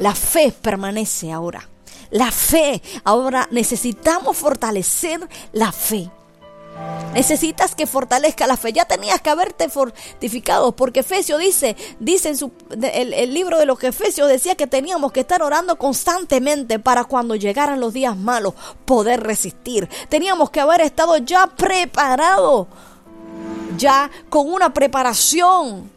La 0.00 0.14
fe 0.14 0.52
permanece 0.52 1.32
ahora. 1.32 1.66
La 2.10 2.30
fe. 2.30 2.82
Ahora 3.04 3.48
necesitamos 3.50 4.36
fortalecer 4.36 5.20
la 5.52 5.72
fe. 5.72 6.10
Necesitas 7.14 7.74
que 7.74 7.86
fortalezca 7.86 8.46
la 8.46 8.56
fe. 8.56 8.72
Ya 8.72 8.84
tenías 8.84 9.20
que 9.20 9.30
haberte 9.30 9.68
fortificado, 9.68 10.72
porque 10.72 11.00
Efesios 11.00 11.40
dice, 11.40 11.76
dice 11.98 12.28
en 12.28 12.36
su, 12.36 12.52
el, 12.70 13.12
el, 13.12 13.34
libro 13.34 13.58
de 13.58 13.66
los 13.66 13.82
Efesios 13.82 14.28
decía 14.28 14.54
que 14.54 14.66
teníamos 14.66 15.10
que 15.10 15.20
estar 15.20 15.42
orando 15.42 15.76
constantemente 15.76 16.78
para 16.78 17.04
cuando 17.04 17.34
llegaran 17.34 17.80
los 17.80 17.92
días 17.92 18.16
malos 18.16 18.54
poder 18.84 19.22
resistir. 19.22 19.88
Teníamos 20.08 20.50
que 20.50 20.60
haber 20.60 20.82
estado 20.82 21.16
ya 21.16 21.46
preparado, 21.46 22.68
ya 23.76 24.10
con 24.28 24.52
una 24.52 24.72
preparación 24.72 25.90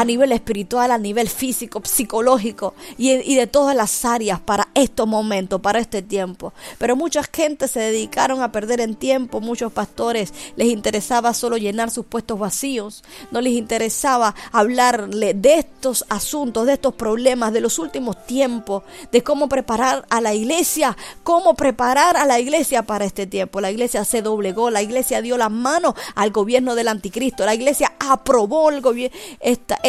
a 0.00 0.04
nivel 0.06 0.32
espiritual, 0.32 0.92
a 0.92 0.96
nivel 0.96 1.28
físico, 1.28 1.82
psicológico 1.84 2.72
y, 2.96 3.34
de 3.34 3.46
todas 3.46 3.76
las 3.76 4.06
áreas 4.06 4.40
para 4.40 4.68
estos 4.72 5.06
momentos, 5.06 5.60
para 5.60 5.78
este 5.78 6.00
tiempo. 6.00 6.54
Pero 6.78 6.96
mucha 6.96 7.22
gente 7.22 7.68
se 7.68 7.80
dedicaron 7.80 8.40
a 8.40 8.50
perder 8.50 8.80
en 8.80 8.94
tiempo, 8.94 9.42
muchos 9.42 9.70
pastores 9.74 10.32
les 10.56 10.68
interesaba 10.68 11.34
solo 11.34 11.58
llenar 11.58 11.90
sus 11.90 12.06
puestos 12.06 12.38
vacíos, 12.38 13.04
no 13.30 13.42
les 13.42 13.52
interesaba 13.52 14.34
hablarle 14.52 15.34
de 15.34 15.58
estos 15.58 16.06
asuntos, 16.08 16.64
de 16.64 16.72
estos 16.72 16.94
problemas 16.94 17.52
de 17.52 17.60
los 17.60 17.78
últimos 17.78 18.24
tiempos, 18.24 18.84
de 19.12 19.22
cómo 19.22 19.50
preparar 19.50 20.06
a 20.08 20.22
la 20.22 20.32
iglesia, 20.32 20.96
cómo 21.22 21.52
preparar 21.52 22.16
a 22.16 22.24
la 22.24 22.40
iglesia 22.40 22.84
para 22.84 23.04
este 23.04 23.26
tiempo. 23.26 23.60
La 23.60 23.70
iglesia 23.70 24.06
se 24.06 24.22
doblegó, 24.22 24.70
la 24.70 24.80
iglesia 24.80 25.20
dio 25.20 25.36
la 25.36 25.50
mano 25.50 25.94
al 26.14 26.30
gobierno 26.30 26.74
del 26.74 26.88
anticristo, 26.88 27.44
la 27.44 27.54
iglesia 27.54 27.92
aprobó 27.98 28.70
el 28.70 28.80
gobierno 28.80 29.14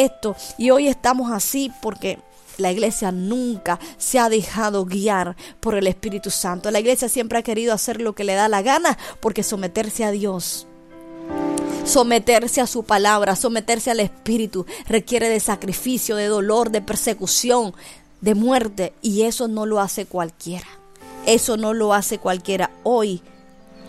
esto. 0.03 0.35
Y 0.57 0.71
hoy 0.71 0.87
estamos 0.87 1.31
así 1.31 1.71
porque 1.81 2.19
la 2.57 2.71
iglesia 2.71 3.11
nunca 3.11 3.79
se 3.97 4.19
ha 4.19 4.29
dejado 4.29 4.85
guiar 4.85 5.35
por 5.59 5.75
el 5.75 5.87
Espíritu 5.87 6.29
Santo. 6.29 6.71
La 6.71 6.79
iglesia 6.79 7.09
siempre 7.09 7.39
ha 7.39 7.43
querido 7.43 7.73
hacer 7.73 8.01
lo 8.01 8.13
que 8.13 8.23
le 8.23 8.35
da 8.35 8.47
la 8.47 8.61
gana 8.61 8.97
porque 9.19 9.43
someterse 9.43 10.03
a 10.03 10.11
Dios. 10.11 10.67
Someterse 11.85 12.61
a 12.61 12.67
su 12.67 12.83
palabra, 12.83 13.35
someterse 13.35 13.89
al 13.89 13.99
Espíritu 13.99 14.65
requiere 14.87 15.29
de 15.29 15.39
sacrificio, 15.39 16.15
de 16.15 16.27
dolor, 16.27 16.69
de 16.69 16.81
persecución, 16.81 17.73
de 18.21 18.35
muerte. 18.35 18.93
Y 19.01 19.23
eso 19.23 19.47
no 19.47 19.65
lo 19.65 19.79
hace 19.79 20.05
cualquiera. 20.05 20.67
Eso 21.25 21.57
no 21.57 21.73
lo 21.73 21.93
hace 21.93 22.19
cualquiera. 22.19 22.71
Hoy 22.83 23.21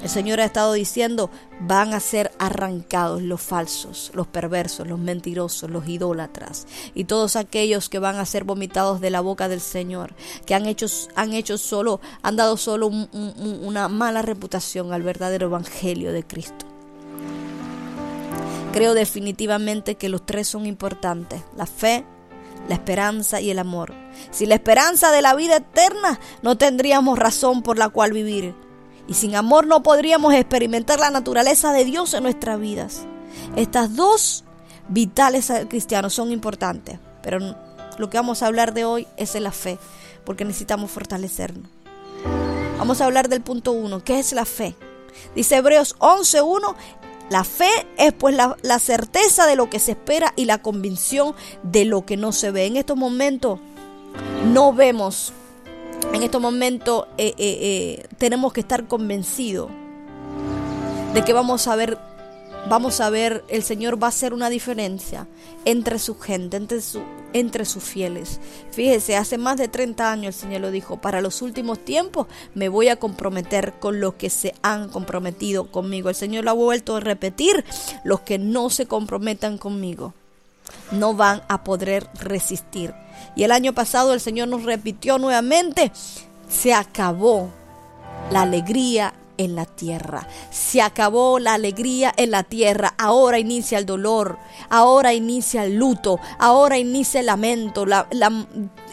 el 0.02 0.08
Señor 0.08 0.40
ha 0.40 0.44
estado 0.44 0.72
diciendo, 0.72 1.30
van 1.60 1.94
a 1.94 2.00
ser 2.00 2.32
arrancados 2.38 3.22
los 3.22 3.40
falsos, 3.40 4.10
los 4.14 4.26
perversos, 4.26 4.86
los 4.88 4.98
mentirosos, 4.98 5.70
los 5.70 5.86
idólatras 5.86 6.66
y 6.94 7.04
todos 7.04 7.36
aquellos 7.36 7.88
que 7.88 8.00
van 8.00 8.16
a 8.16 8.26
ser 8.26 8.42
vomitados 8.42 9.00
de 9.00 9.10
la 9.10 9.20
boca 9.20 9.48
del 9.48 9.60
Señor, 9.60 10.14
que 10.44 10.56
han 10.56 10.66
hecho, 10.66 10.86
han 11.14 11.32
hecho 11.32 11.56
solo, 11.56 12.00
han 12.22 12.34
dado 12.34 12.56
solo 12.56 12.88
un, 12.88 13.08
un, 13.12 13.60
una 13.62 13.88
mala 13.88 14.22
reputación 14.22 14.92
al 14.92 15.02
verdadero 15.02 15.46
evangelio 15.46 16.12
de 16.12 16.24
Cristo. 16.24 16.66
Creo 18.72 18.94
definitivamente 18.94 19.94
que 19.96 20.08
los 20.08 20.26
tres 20.26 20.48
son 20.48 20.66
importantes, 20.66 21.42
la 21.56 21.66
fe, 21.66 22.04
la 22.68 22.74
esperanza 22.74 23.40
y 23.40 23.50
el 23.50 23.58
amor. 23.58 23.92
Si 24.30 24.46
la 24.46 24.54
esperanza 24.54 25.12
de 25.12 25.22
la 25.22 25.34
vida 25.34 25.58
eterna, 25.58 26.18
no 26.42 26.56
tendríamos 26.56 27.18
razón 27.18 27.62
por 27.62 27.78
la 27.78 27.88
cual 27.90 28.12
vivir. 28.12 28.54
Y 29.08 29.14
sin 29.14 29.34
amor 29.34 29.66
no 29.66 29.82
podríamos 29.82 30.34
experimentar 30.34 31.00
la 31.00 31.10
naturaleza 31.10 31.72
de 31.72 31.84
Dios 31.84 32.14
en 32.14 32.22
nuestras 32.22 32.58
vidas. 32.60 33.02
Estas 33.56 33.96
dos 33.96 34.44
vitales 34.88 35.52
cristianos 35.68 36.14
son 36.14 36.32
importantes, 36.32 36.98
pero 37.22 37.38
lo 37.98 38.10
que 38.10 38.18
vamos 38.18 38.42
a 38.42 38.46
hablar 38.46 38.74
de 38.74 38.84
hoy 38.84 39.06
es 39.16 39.32
de 39.32 39.40
la 39.40 39.52
fe, 39.52 39.78
porque 40.24 40.44
necesitamos 40.44 40.90
fortalecernos. 40.90 41.68
Vamos 42.78 43.00
a 43.00 43.04
hablar 43.04 43.28
del 43.28 43.42
punto 43.42 43.72
uno, 43.72 44.02
¿qué 44.02 44.18
es 44.18 44.32
la 44.32 44.44
fe? 44.44 44.74
Dice 45.34 45.56
Hebreos 45.56 45.96
11.1, 45.98 46.74
la 47.30 47.44
fe 47.44 47.70
es 47.96 48.12
pues 48.12 48.34
la, 48.34 48.56
la, 48.62 48.78
certeza 48.78 49.46
de 49.46 49.56
lo 49.56 49.70
que 49.70 49.78
se 49.78 49.92
espera 49.92 50.32
y 50.36 50.46
la 50.46 50.58
convicción 50.58 51.34
de 51.62 51.84
lo 51.84 52.04
que 52.04 52.16
no 52.16 52.32
se 52.32 52.50
ve. 52.50 52.66
En 52.66 52.76
estos 52.76 52.96
momentos 52.96 53.60
no 54.46 54.72
vemos 54.72 55.32
en 56.12 56.22
estos 56.22 56.40
momentos 56.40 57.06
eh, 57.18 57.34
eh, 57.38 57.58
eh, 57.60 58.06
tenemos 58.18 58.52
que 58.52 58.60
estar 58.60 58.86
convencidos 58.86 59.70
de 61.14 61.22
que 61.22 61.32
vamos 61.32 61.68
a 61.68 61.76
ver, 61.76 61.98
vamos 62.68 63.00
a 63.00 63.10
ver, 63.10 63.44
el 63.48 63.62
Señor 63.62 64.02
va 64.02 64.06
a 64.06 64.08
hacer 64.08 64.32
una 64.32 64.48
diferencia 64.48 65.26
entre 65.64 65.98
su 65.98 66.18
gente, 66.18 66.56
entre, 66.56 66.80
su, 66.80 67.02
entre 67.32 67.64
sus 67.64 67.84
fieles. 67.84 68.40
Fíjese, 68.70 69.16
hace 69.16 69.36
más 69.36 69.58
de 69.58 69.68
30 69.68 70.10
años 70.10 70.36
el 70.36 70.40
Señor 70.40 70.60
lo 70.62 70.70
dijo, 70.70 71.00
para 71.00 71.20
los 71.20 71.42
últimos 71.42 71.78
tiempos 71.78 72.26
me 72.54 72.68
voy 72.68 72.88
a 72.88 72.96
comprometer 72.96 73.74
con 73.78 74.00
los 74.00 74.14
que 74.14 74.30
se 74.30 74.54
han 74.62 74.88
comprometido 74.88 75.70
conmigo. 75.70 76.08
El 76.08 76.14
Señor 76.14 76.44
lo 76.44 76.50
ha 76.50 76.54
vuelto 76.54 76.96
a 76.96 77.00
repetir, 77.00 77.64
los 78.04 78.20
que 78.20 78.38
no 78.38 78.70
se 78.70 78.86
comprometan 78.86 79.58
conmigo 79.58 80.14
no 80.90 81.14
van 81.14 81.42
a 81.48 81.64
poder 81.64 82.08
resistir. 82.14 82.94
Y 83.34 83.44
el 83.44 83.52
año 83.52 83.72
pasado 83.72 84.12
el 84.12 84.20
Señor 84.20 84.48
nos 84.48 84.64
repitió 84.64 85.18
nuevamente, 85.18 85.92
se 86.48 86.74
acabó 86.74 87.50
la 88.30 88.42
alegría 88.42 89.14
en 89.38 89.54
la 89.54 89.64
tierra. 89.64 90.26
Se 90.50 90.82
acabó 90.82 91.38
la 91.38 91.54
alegría 91.54 92.12
en 92.16 92.30
la 92.30 92.42
tierra. 92.42 92.94
Ahora 92.98 93.38
inicia 93.38 93.78
el 93.78 93.86
dolor. 93.86 94.38
Ahora 94.68 95.14
inicia 95.14 95.64
el 95.64 95.76
luto. 95.76 96.18
Ahora 96.38 96.78
inicia 96.78 97.20
el 97.20 97.26
lamento. 97.26 97.86
La, 97.86 98.06
la, 98.10 98.30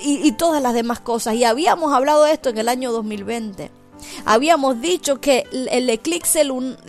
y, 0.02 0.28
y, 0.28 0.32
todas 0.34 0.62
las 0.62 0.74
demás 0.74 1.00
cosas. 1.00 1.36
Y 1.36 1.44
habíamos 1.44 1.94
hablado 1.94 2.24
de 2.24 2.34
esto 2.34 2.50
en 2.50 2.58
el 2.58 2.70
año 2.70 2.92
2020. 2.92 3.79
Habíamos 4.26 4.82
dicho 4.82 5.20
que 5.20 5.46
el 5.52 5.90
eclipse 5.90 6.44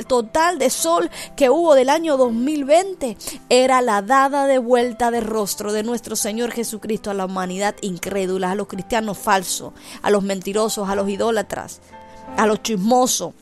total 0.07 0.59
de 0.59 0.71
sol 0.71 1.11
que 1.37 1.51
hubo 1.51 1.75
del 1.75 1.89
año 1.89 2.17
2020 2.17 3.17
era 3.49 3.81
la 3.81 4.03
dada 4.03 4.47
de 4.47 4.59
vuelta 4.59 5.11
de 5.11 5.21
rostro 5.21 5.73
de 5.73 5.83
nuestro 5.83 6.17
Señor 6.17 6.53
Jesucristo 6.53 7.11
a 7.11 7.15
la 7.15 7.27
humanidad 7.27 7.75
incrédula, 7.81 8.51
a 8.51 8.55
los 8.55 8.69
cristianos 8.69 9.19
falsos, 9.19 9.73
a 10.03 10.11
los 10.11 10.23
mentirosos, 10.23 10.89
a 10.89 10.95
los 10.95 11.09
idólatras, 11.09 11.81
a 12.37 12.47
los 12.47 12.63
chismosos 12.63 13.35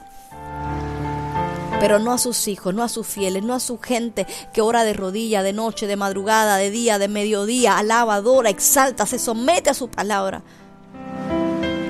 pero 1.80 1.98
no 1.98 2.12
a 2.12 2.18
sus 2.18 2.48
hijos, 2.48 2.74
no 2.74 2.82
a 2.82 2.88
sus 2.88 3.06
fieles, 3.06 3.42
no 3.42 3.54
a 3.54 3.60
su 3.60 3.78
gente 3.78 4.26
que 4.52 4.60
ora 4.60 4.84
de 4.84 4.94
rodilla, 4.94 5.42
de 5.42 5.52
noche, 5.52 5.86
de 5.86 5.96
madrugada, 5.96 6.56
de 6.56 6.70
día, 6.70 6.98
de 6.98 7.08
mediodía, 7.08 7.78
alaba, 7.78 8.16
adora, 8.16 8.50
exalta, 8.50 9.06
se 9.06 9.18
somete 9.18 9.70
a 9.70 9.74
su 9.74 9.88
palabra. 9.88 10.42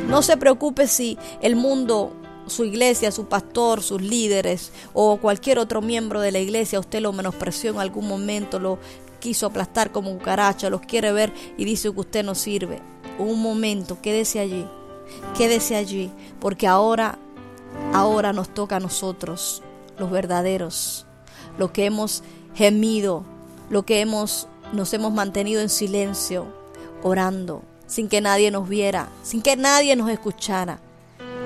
No 0.08 0.22
se 0.22 0.38
preocupe 0.38 0.86
si 0.86 1.18
el 1.42 1.54
mundo, 1.54 2.12
su 2.46 2.64
iglesia, 2.64 3.12
su 3.12 3.26
pastor, 3.26 3.82
sus 3.82 4.00
líderes 4.00 4.72
o 4.94 5.18
cualquier 5.18 5.58
otro 5.58 5.82
miembro 5.82 6.22
de 6.22 6.32
la 6.32 6.38
iglesia, 6.38 6.80
usted 6.80 7.02
lo 7.02 7.12
menospreció 7.12 7.72
en 7.72 7.78
algún 7.78 8.08
momento, 8.08 8.58
lo 8.58 8.78
quiso 9.20 9.46
aplastar 9.46 9.92
como 9.92 10.10
cucaracha, 10.16 10.70
los 10.70 10.80
quiere 10.80 11.12
ver 11.12 11.34
y 11.58 11.66
dice 11.66 11.92
que 11.92 12.00
usted 12.00 12.24
no 12.24 12.34
sirve. 12.34 12.80
Un 13.18 13.42
momento, 13.42 14.00
quédese 14.00 14.40
allí, 14.40 14.66
quédese 15.36 15.76
allí, 15.76 16.10
porque 16.40 16.66
ahora, 16.66 17.18
ahora 17.92 18.32
nos 18.32 18.48
toca 18.48 18.76
a 18.76 18.80
nosotros 18.80 19.62
los 19.98 20.10
verdaderos, 20.10 21.04
lo 21.58 21.70
que 21.70 21.84
hemos 21.84 22.22
gemido, 22.54 23.24
lo 23.68 23.84
que 23.84 24.00
hemos, 24.00 24.48
nos 24.72 24.94
hemos 24.94 25.12
mantenido 25.12 25.60
en 25.60 25.68
silencio, 25.68 26.46
orando, 27.02 27.62
sin 27.88 28.08
que 28.08 28.20
nadie 28.20 28.52
nos 28.52 28.68
viera, 28.68 29.08
sin 29.24 29.42
que 29.42 29.56
nadie 29.56 29.96
nos 29.96 30.08
escuchara. 30.10 30.78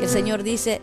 Y 0.00 0.04
el 0.04 0.10
Señor 0.10 0.42
dice, 0.42 0.82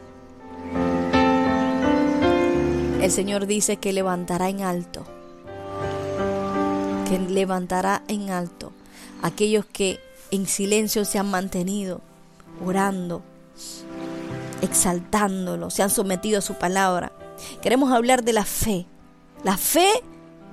el 3.02 3.12
Señor 3.12 3.45
dice 3.45 3.78
que 3.78 3.93
levantará 3.93 4.50
en 4.50 4.62
alto, 4.62 5.06
que 7.08 7.19
levantará 7.19 8.02
en 8.08 8.32
alto 8.32 8.72
aquellos 9.22 9.65
que 9.65 10.00
en 10.32 10.48
silencio 10.48 11.06
se 11.06 11.19
han 11.19 11.30
mantenido, 11.30 12.02
orando, 12.65 13.22
exaltándolo, 14.62 15.69
se 15.69 15.84
han 15.84 15.89
sometido 15.89 16.39
a 16.39 16.41
su 16.41 16.56
palabra. 16.56 17.12
Queremos 17.62 17.91
hablar 17.91 18.24
de 18.24 18.34
la 18.34 18.45
fe, 18.45 18.86
la 19.43 19.58
fe 19.58 19.89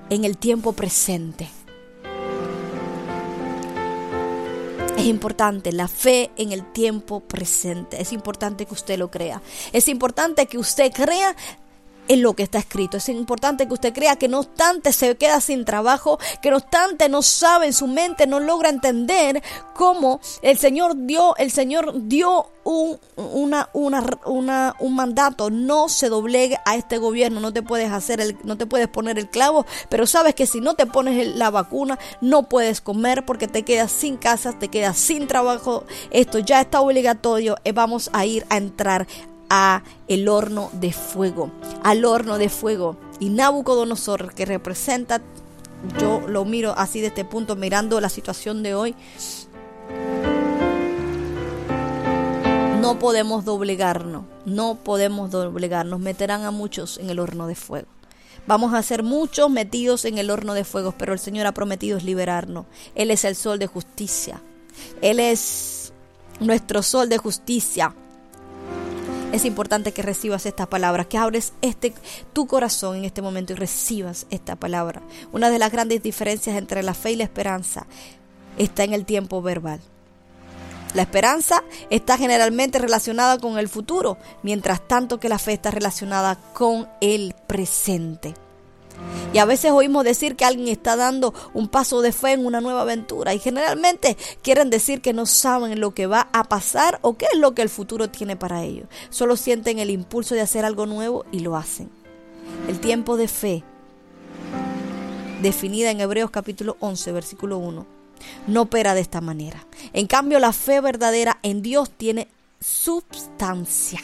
en 0.09 0.25
el 0.25 0.37
tiempo 0.37 0.73
presente. 0.73 1.49
Es 4.97 5.05
importante 5.05 5.71
la 5.71 5.87
fe 5.87 6.31
en 6.37 6.51
el 6.51 6.71
tiempo 6.71 7.19
presente. 7.19 8.01
Es 8.01 8.11
importante 8.11 8.65
que 8.65 8.73
usted 8.73 8.97
lo 8.97 9.11
crea. 9.11 9.41
Es 9.71 9.87
importante 9.89 10.47
que 10.47 10.57
usted 10.57 10.91
crea 10.91 11.35
en 12.07 12.21
lo 12.21 12.33
que 12.33 12.43
está 12.43 12.59
escrito. 12.59 12.97
Es 12.97 13.09
importante 13.09 13.67
que 13.67 13.73
usted 13.73 13.93
crea 13.93 14.15
que 14.15 14.27
no 14.27 14.39
obstante 14.39 14.91
se 14.93 15.15
queda 15.17 15.41
sin 15.41 15.65
trabajo, 15.65 16.19
que 16.41 16.51
no 16.51 16.57
obstante 16.57 17.09
no 17.09 17.21
sabe 17.21 17.67
en 17.67 17.73
su 17.73 17.87
mente, 17.87 18.27
no 18.27 18.39
logra 18.39 18.69
entender 18.69 19.43
cómo 19.73 20.19
el 20.41 20.57
Señor 20.57 20.93
dio, 20.95 21.35
el 21.37 21.51
Señor 21.51 21.93
dio 22.07 22.51
un, 22.63 22.99
una, 23.15 23.69
una, 23.73 24.75
un 24.79 24.95
mandato, 24.95 25.49
no 25.49 25.87
se 25.87 26.09
doblegue 26.09 26.57
a 26.65 26.75
este 26.75 26.97
gobierno, 26.97 27.39
no 27.39 27.53
te 27.53 27.61
puedes 27.61 27.91
hacer 27.91 28.19
el, 28.19 28.37
no 28.43 28.57
te 28.57 28.65
puedes 28.65 28.89
poner 28.89 29.17
el 29.17 29.29
clavo, 29.29 29.65
pero 29.89 30.05
sabes 30.05 30.35
que 30.35 30.45
si 30.45 30.59
no 30.59 30.73
te 30.73 30.85
pones 30.85 31.35
la 31.35 31.49
vacuna, 31.49 31.97
no 32.19 32.49
puedes 32.49 32.81
comer 32.81 33.25
porque 33.25 33.47
te 33.47 33.63
quedas 33.63 33.91
sin 33.91 34.17
casa, 34.17 34.59
te 34.59 34.67
quedas 34.67 34.97
sin 34.97 35.27
trabajo, 35.27 35.85
esto 36.11 36.39
ya 36.39 36.59
está 36.59 36.81
obligatorio, 36.81 37.55
eh, 37.63 37.71
vamos 37.71 38.09
a 38.11 38.25
ir 38.25 38.45
a 38.49 38.57
entrar 38.57 39.07
a 39.49 39.83
el 40.07 40.27
horno 40.29 40.69
de 40.73 40.93
fuego, 40.93 41.51
al 41.83 42.05
horno 42.05 42.37
de 42.37 42.49
fuego. 42.49 42.97
Y 43.19 43.29
Nabucodonosor, 43.29 44.33
que 44.33 44.45
representa, 44.45 45.21
yo 45.99 46.21
lo 46.27 46.45
miro 46.45 46.73
así 46.77 47.01
de 47.01 47.07
este 47.07 47.25
punto, 47.25 47.55
mirando 47.55 47.99
la 48.01 48.09
situación 48.09 48.63
de 48.63 48.75
hoy, 48.75 48.95
no 52.81 52.99
podemos 52.99 53.43
doblegarnos, 53.43 54.23
no 54.45 54.75
podemos 54.75 55.31
doblegarnos, 55.31 55.99
meterán 55.99 56.43
a 56.43 56.51
muchos 56.51 56.97
en 56.97 57.09
el 57.09 57.19
horno 57.19 57.47
de 57.47 57.55
fuego. 57.55 57.87
Vamos 58.47 58.73
a 58.73 58.81
ser 58.81 59.03
muchos 59.03 59.49
metidos 59.49 60.05
en 60.05 60.17
el 60.17 60.29
horno 60.29 60.53
de 60.53 60.63
fuego, 60.63 60.93
pero 60.97 61.11
el 61.11 61.19
Señor 61.19 61.47
ha 61.47 61.53
prometido 61.53 61.99
liberarnos. 61.99 62.65
Él 62.95 63.11
es 63.11 63.25
el 63.25 63.35
sol 63.35 63.59
de 63.59 63.67
justicia. 63.67 64.41
Él 65.01 65.19
es 65.19 65.91
nuestro 66.39 66.81
sol 66.81 67.09
de 67.09 67.17
justicia 67.17 67.93
es 69.37 69.45
importante 69.45 69.91
que 69.91 70.01
recibas 70.01 70.45
esta 70.45 70.65
palabra, 70.67 71.05
que 71.05 71.17
abres 71.17 71.53
este 71.61 71.93
tu 72.33 72.47
corazón 72.47 72.97
en 72.97 73.05
este 73.05 73.21
momento 73.21 73.53
y 73.53 73.55
recibas 73.55 74.25
esta 74.29 74.55
palabra. 74.55 75.01
Una 75.31 75.49
de 75.49 75.59
las 75.59 75.71
grandes 75.71 76.01
diferencias 76.01 76.57
entre 76.57 76.83
la 76.83 76.93
fe 76.93 77.11
y 77.11 77.15
la 77.15 77.23
esperanza 77.23 77.85
está 78.57 78.83
en 78.83 78.93
el 78.93 79.05
tiempo 79.05 79.41
verbal. 79.41 79.79
La 80.93 81.03
esperanza 81.03 81.63
está 81.89 82.17
generalmente 82.17 82.79
relacionada 82.79 83.37
con 83.37 83.59
el 83.59 83.67
futuro, 83.67 84.17
mientras 84.41 84.87
tanto 84.87 85.19
que 85.19 85.29
la 85.29 85.37
fe 85.37 85.53
está 85.53 85.69
relacionada 85.69 86.35
con 86.53 86.87
el 87.01 87.35
presente. 87.45 88.33
Y 89.37 89.39
a 89.39 89.45
veces 89.45 89.69
oímos 89.69 90.03
decir 90.03 90.35
que 90.35 90.45
alguien 90.45 90.67
está 90.67 90.95
dando 90.95 91.31
un 91.53 91.67
paso 91.67 92.01
de 92.01 92.11
fe 92.11 92.31
en 92.31 92.43
una 92.43 92.59
nueva 92.59 92.81
aventura 92.81 93.35
y 93.35 93.39
generalmente 93.39 94.17
quieren 94.41 94.71
decir 94.71 94.99
que 94.99 95.13
no 95.13 95.27
saben 95.27 95.79
lo 95.79 95.93
que 95.93 96.07
va 96.07 96.27
a 96.33 96.45
pasar 96.45 96.97
o 97.03 97.17
qué 97.17 97.27
es 97.31 97.37
lo 97.37 97.53
que 97.53 97.61
el 97.61 97.69
futuro 97.69 98.09
tiene 98.09 98.35
para 98.35 98.63
ellos. 98.63 98.87
Solo 99.11 99.35
sienten 99.35 99.77
el 99.77 99.91
impulso 99.91 100.33
de 100.33 100.41
hacer 100.41 100.65
algo 100.65 100.87
nuevo 100.87 101.23
y 101.31 101.41
lo 101.41 101.55
hacen. 101.55 101.91
El 102.67 102.79
tiempo 102.79 103.15
de 103.15 103.27
fe, 103.27 103.63
definida 105.43 105.91
en 105.91 106.01
Hebreos 106.01 106.31
capítulo 106.31 106.75
11, 106.79 107.11
versículo 107.11 107.59
1, 107.59 107.85
no 108.47 108.61
opera 108.63 108.95
de 108.95 109.01
esta 109.01 109.21
manera. 109.21 109.67
En 109.93 110.07
cambio, 110.07 110.39
la 110.39 110.51
fe 110.51 110.81
verdadera 110.81 111.37
en 111.43 111.61
Dios 111.61 111.91
tiene 111.91 112.27
substancia. 112.59 114.01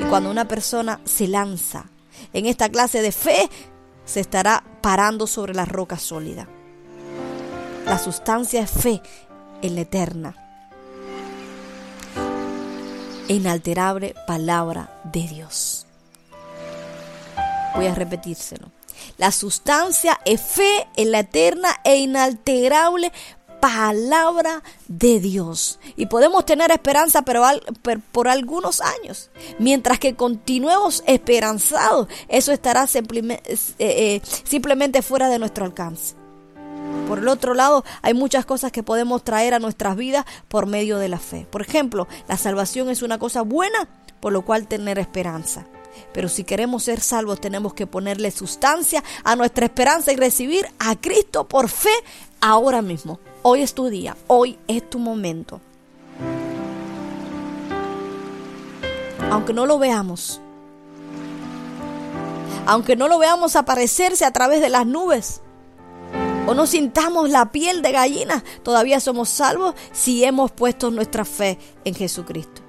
Y 0.00 0.04
cuando 0.04 0.30
una 0.30 0.48
persona 0.48 1.02
se 1.04 1.28
lanza 1.28 1.90
en 2.32 2.46
esta 2.46 2.70
clase 2.70 3.02
de 3.02 3.12
fe, 3.12 3.50
se 4.04 4.20
estará 4.20 4.64
parando 4.80 5.26
sobre 5.26 5.54
la 5.54 5.64
roca 5.64 5.98
sólida. 5.98 6.48
La 7.86 7.98
sustancia 7.98 8.62
es 8.62 8.70
fe 8.70 9.02
en 9.62 9.74
la 9.74 9.82
eterna, 9.82 10.34
inalterable 13.28 14.14
palabra 14.26 15.00
de 15.04 15.28
Dios. 15.28 15.86
Voy 17.74 17.86
a 17.86 17.94
repetírselo. 17.94 18.70
La 19.18 19.32
sustancia 19.32 20.20
es 20.24 20.40
fe 20.40 20.86
en 20.96 21.10
la 21.12 21.20
eterna 21.20 21.80
e 21.84 21.96
inalterable 21.96 23.12
palabra 23.64 24.62
de 24.88 25.20
Dios. 25.20 25.78
Y 25.96 26.04
podemos 26.04 26.44
tener 26.44 26.70
esperanza 26.70 27.22
pero 27.22 27.44
por 28.12 28.28
algunos 28.28 28.82
años. 28.82 29.30
Mientras 29.58 29.98
que 29.98 30.14
continuemos 30.16 31.02
esperanzados, 31.06 32.08
eso 32.28 32.52
estará 32.52 32.84
eh, 32.84 33.40
eh, 33.78 34.20
simplemente 34.44 35.00
fuera 35.00 35.30
de 35.30 35.38
nuestro 35.38 35.64
alcance. 35.64 36.14
Por 37.08 37.20
el 37.20 37.28
otro 37.28 37.54
lado, 37.54 37.84
hay 38.02 38.12
muchas 38.12 38.44
cosas 38.44 38.70
que 38.70 38.82
podemos 38.82 39.24
traer 39.24 39.54
a 39.54 39.60
nuestras 39.60 39.96
vidas 39.96 40.26
por 40.48 40.66
medio 40.66 40.98
de 40.98 41.08
la 41.08 41.18
fe. 41.18 41.46
Por 41.50 41.62
ejemplo, 41.62 42.06
la 42.28 42.36
salvación 42.36 42.90
es 42.90 43.00
una 43.00 43.18
cosa 43.18 43.40
buena, 43.40 43.88
por 44.20 44.34
lo 44.34 44.42
cual 44.42 44.68
tener 44.68 44.98
esperanza. 44.98 45.64
Pero 46.12 46.28
si 46.28 46.44
queremos 46.44 46.84
ser 46.84 47.00
salvos 47.00 47.40
tenemos 47.40 47.72
que 47.72 47.86
ponerle 47.86 48.30
sustancia 48.30 49.02
a 49.24 49.36
nuestra 49.36 49.64
esperanza 49.64 50.12
y 50.12 50.16
recibir 50.16 50.68
a 50.78 50.96
Cristo 50.96 51.48
por 51.48 51.70
fe 51.70 51.94
ahora 52.42 52.82
mismo. 52.82 53.20
Hoy 53.46 53.60
es 53.60 53.74
tu 53.74 53.90
día, 53.90 54.16
hoy 54.26 54.58
es 54.68 54.88
tu 54.88 54.98
momento. 54.98 55.60
Aunque 59.30 59.52
no 59.52 59.66
lo 59.66 59.78
veamos, 59.78 60.40
aunque 62.64 62.96
no 62.96 63.06
lo 63.06 63.18
veamos 63.18 63.54
aparecerse 63.54 64.24
a 64.24 64.30
través 64.30 64.62
de 64.62 64.70
las 64.70 64.86
nubes, 64.86 65.42
o 66.46 66.54
no 66.54 66.66
sintamos 66.66 67.28
la 67.28 67.52
piel 67.52 67.82
de 67.82 67.92
gallina, 67.92 68.42
todavía 68.62 68.98
somos 68.98 69.28
salvos 69.28 69.74
si 69.92 70.24
hemos 70.24 70.50
puesto 70.50 70.90
nuestra 70.90 71.26
fe 71.26 71.58
en 71.84 71.94
Jesucristo. 71.94 72.63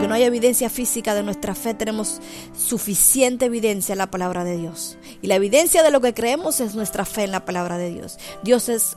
Aunque 0.00 0.08
no 0.08 0.14
haya 0.14 0.28
evidencia 0.28 0.70
física 0.70 1.14
de 1.14 1.22
nuestra 1.22 1.54
fe, 1.54 1.74
tenemos 1.74 2.22
suficiente 2.56 3.44
evidencia 3.44 3.92
en 3.92 3.98
la 3.98 4.10
palabra 4.10 4.44
de 4.44 4.56
Dios. 4.56 4.96
Y 5.20 5.26
la 5.26 5.34
evidencia 5.34 5.82
de 5.82 5.90
lo 5.90 6.00
que 6.00 6.14
creemos 6.14 6.60
es 6.60 6.74
nuestra 6.74 7.04
fe 7.04 7.24
en 7.24 7.32
la 7.32 7.44
palabra 7.44 7.76
de 7.76 7.90
Dios. 7.90 8.18
Dios 8.42 8.70
es, 8.70 8.96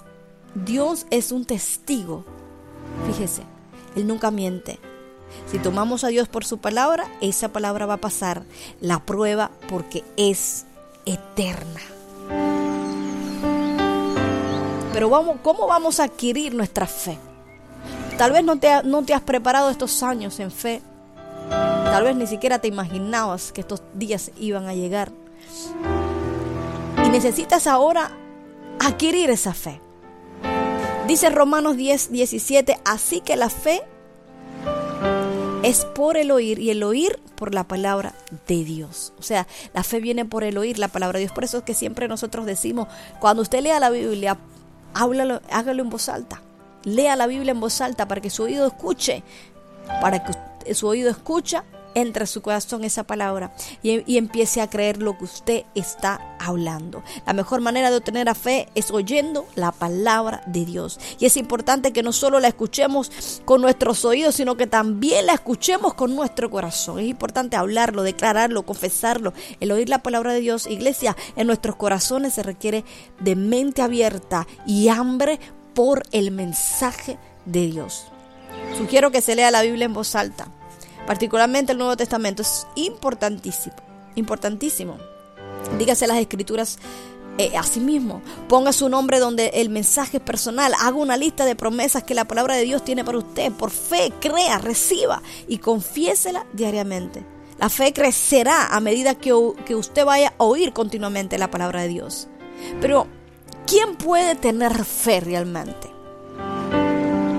Dios 0.56 1.06
es 1.10 1.34
un 1.34 1.44
testigo. 1.44 2.24
Fíjese, 3.06 3.42
Él 3.98 4.08
nunca 4.08 4.32
miente. 4.32 4.80
Si 5.52 5.60
tomamos 5.60 6.06
a 6.06 6.08
Dios 6.08 6.30
por 6.30 6.46
su 6.46 6.60
palabra, 6.60 7.06
esa 7.20 7.50
palabra 7.50 7.86
va 7.86 7.96
a 7.96 8.02
pasar 8.02 8.44
la 8.80 9.06
prueba 9.06 9.52
porque 9.68 10.06
es 10.16 10.64
eterna. 11.06 11.82
Pero 14.94 15.10
¿cómo 15.42 15.68
vamos 15.68 16.00
a 16.00 16.06
adquirir 16.06 16.54
nuestra 16.56 16.88
fe? 16.88 17.18
Tal 18.18 18.32
vez 18.32 18.46
no 18.46 18.58
te, 18.58 18.84
no 18.84 19.04
te 19.04 19.14
has 19.14 19.22
preparado 19.22 19.70
estos 19.70 20.02
años 20.02 20.40
en 20.40 20.50
fe. 20.50 20.82
Tal 21.94 22.04
vez 22.04 22.16
ni 22.16 22.28
siquiera 22.28 22.60
te 22.60 22.68
imaginabas 22.68 23.52
que 23.52 23.62
estos 23.62 23.84
días 23.94 24.32
iban 24.38 24.68
a 24.68 24.74
llegar. 24.74 25.12
Y 27.06 27.10
necesitas 27.10 27.68
ahora 27.68 28.12
adquirir 28.80 29.30
esa 29.30 29.54
fe. 29.54 29.80
Dice 31.08 31.30
Romanos 31.30 31.78
10, 31.78 32.12
17, 32.12 32.80
así 32.86 33.22
que 33.22 33.36
la 33.36 33.50
fe 33.50 33.84
es 35.64 35.86
por 35.86 36.18
el 36.18 36.32
oír 36.32 36.60
y 36.60 36.72
el 36.72 36.82
oír 36.84 37.20
por 37.36 37.54
la 37.54 37.66
palabra 37.66 38.14
de 38.48 38.64
Dios. 38.64 39.14
O 39.20 39.22
sea, 39.22 39.48
la 39.74 39.84
fe 39.84 40.00
viene 40.00 40.26
por 40.26 40.44
el 40.44 40.58
oír 40.58 40.80
la 40.80 40.88
palabra 40.88 41.18
de 41.18 41.26
Dios. 41.26 41.34
Por 41.34 41.44
eso 41.44 41.60
es 41.60 41.64
que 41.64 41.74
siempre 41.74 42.08
nosotros 42.08 42.46
decimos, 42.46 42.88
cuando 43.20 43.42
usted 43.42 43.62
lea 43.62 43.80
la 43.80 43.90
Biblia, 43.90 44.38
hágalo 44.94 45.42
en 45.84 45.90
voz 45.90 46.10
alta. 46.10 46.42
Lea 46.84 47.16
la 47.16 47.28
Biblia 47.28 47.52
en 47.52 47.60
voz 47.60 47.82
alta 47.82 48.08
para 48.08 48.22
que 48.22 48.30
su 48.30 48.44
oído 48.44 48.66
escuche, 48.66 49.24
para 50.02 50.24
que 50.24 50.34
su 50.74 50.88
oído 50.88 51.10
escucha, 51.10 51.64
entre 51.96 52.26
su 52.28 52.42
corazón 52.42 52.84
esa 52.84 53.04
palabra 53.04 53.54
y, 53.82 54.12
y, 54.12 54.18
empiece 54.18 54.62
a 54.62 54.70
creer 54.70 55.02
lo 55.02 55.18
que 55.18 55.26
usted 55.26 55.64
está 55.76 56.36
hablando. 56.40 57.04
La 57.26 57.34
mejor 57.34 57.62
manera 57.62 57.92
de 57.92 57.98
obtener 57.98 58.30
a 58.30 58.36
fe 58.36 58.70
es 58.76 58.92
oyendo 58.92 59.46
la 59.56 59.72
palabra 59.72 60.44
de 60.48 60.66
Dios. 60.66 61.00
Y 61.20 61.26
es 61.26 61.38
importante 61.38 61.94
que 61.94 62.04
no 62.04 62.12
solo 62.12 62.40
la 62.40 62.48
escuchemos 62.48 63.42
con 63.46 63.62
nuestros 63.62 64.06
oídos, 64.06 64.36
sino 64.36 64.58
que 64.58 64.68
también 64.68 65.26
la 65.28 65.34
escuchemos 65.34 65.94
con 65.94 66.16
nuestro 66.16 66.50
corazón. 66.50 67.00
Es 67.00 67.08
importante 67.08 67.56
hablarlo, 67.56 68.04
declararlo, 68.04 68.66
confesarlo. 68.66 69.34
El 69.60 69.72
oír 69.72 69.90
la 69.90 70.04
palabra 70.04 70.34
de 70.34 70.42
Dios, 70.42 70.68
iglesia, 70.68 71.16
en 71.36 71.48
nuestros 71.48 71.76
corazones 71.76 72.34
se 72.34 72.44
requiere 72.44 72.84
de 73.20 73.36
mente 73.36 73.82
abierta 73.82 74.48
y 74.66 74.88
hambre 74.90 75.40
por 75.74 76.04
el 76.12 76.32
mensaje 76.32 77.18
de 77.46 77.68
Dios. 77.68 78.13
Sugiero 78.78 79.12
que 79.12 79.22
se 79.22 79.36
lea 79.36 79.52
la 79.52 79.62
Biblia 79.62 79.86
en 79.86 79.94
voz 79.94 80.16
alta, 80.16 80.48
particularmente 81.06 81.72
el 81.72 81.78
Nuevo 81.78 81.96
Testamento. 81.98 82.42
Es 82.42 82.68
importantísimo, 82.76 83.76
importantísimo. 84.16 84.98
Dígase 85.78 86.08
las 86.08 86.18
escrituras 86.18 86.80
eh, 87.38 87.56
a 87.58 87.64
sí 87.64 87.80
mismo. 87.80 88.22
Ponga 88.48 88.74
su 88.74 88.90
nombre 88.90 89.20
donde 89.20 89.48
el 89.56 89.70
mensaje 89.70 90.18
es 90.18 90.24
personal. 90.24 90.74
Haga 90.80 90.98
una 90.98 91.18
lista 91.18 91.46
de 91.46 91.56
promesas 91.56 92.04
que 92.04 92.16
la 92.16 92.26
palabra 92.26 92.56
de 92.56 92.64
Dios 92.64 92.84
tiene 92.84 93.04
para 93.04 93.20
usted. 93.20 93.52
Por 93.52 93.72
fe, 93.72 94.12
crea, 94.20 94.58
reciba 94.58 95.22
y 95.48 95.60
confiésela 95.60 96.46
diariamente. 96.54 97.26
La 97.60 97.70
fe 97.70 97.94
crecerá 97.94 98.76
a 98.76 98.80
medida 98.80 99.16
que, 99.16 99.34
que 99.66 99.76
usted 99.76 100.06
vaya 100.06 100.34
a 100.38 100.44
oír 100.44 100.74
continuamente 100.74 101.38
la 101.38 101.52
palabra 101.52 101.84
de 101.84 101.88
Dios. 101.88 102.28
Pero 102.82 103.08
¿Quién 103.66 103.96
puede 103.96 104.36
tener 104.36 104.84
fe 104.84 105.22
realmente? 105.22 105.93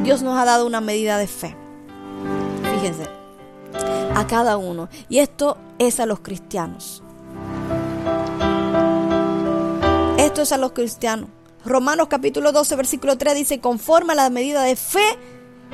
Dios 0.04 0.22
nos 0.22 0.36
ha 0.38 0.44
dado 0.44 0.66
una 0.66 0.82
medida 0.82 1.16
de 1.16 1.26
fe. 1.26 1.56
Fíjense, 2.74 3.04
a 4.14 4.26
cada 4.26 4.58
uno. 4.58 4.90
Y 5.08 5.20
esto 5.20 5.56
es 5.78 5.98
a 5.98 6.04
los 6.04 6.20
cristianos. 6.20 7.02
Esto 10.18 10.42
es 10.42 10.52
a 10.52 10.58
los 10.58 10.72
cristianos. 10.72 11.30
Romanos 11.64 12.08
capítulo 12.08 12.52
12, 12.52 12.76
versículo 12.76 13.16
3 13.16 13.34
dice, 13.34 13.60
conforme 13.60 14.12
a 14.12 14.16
la 14.16 14.28
medida 14.28 14.62
de 14.62 14.76
fe 14.76 15.18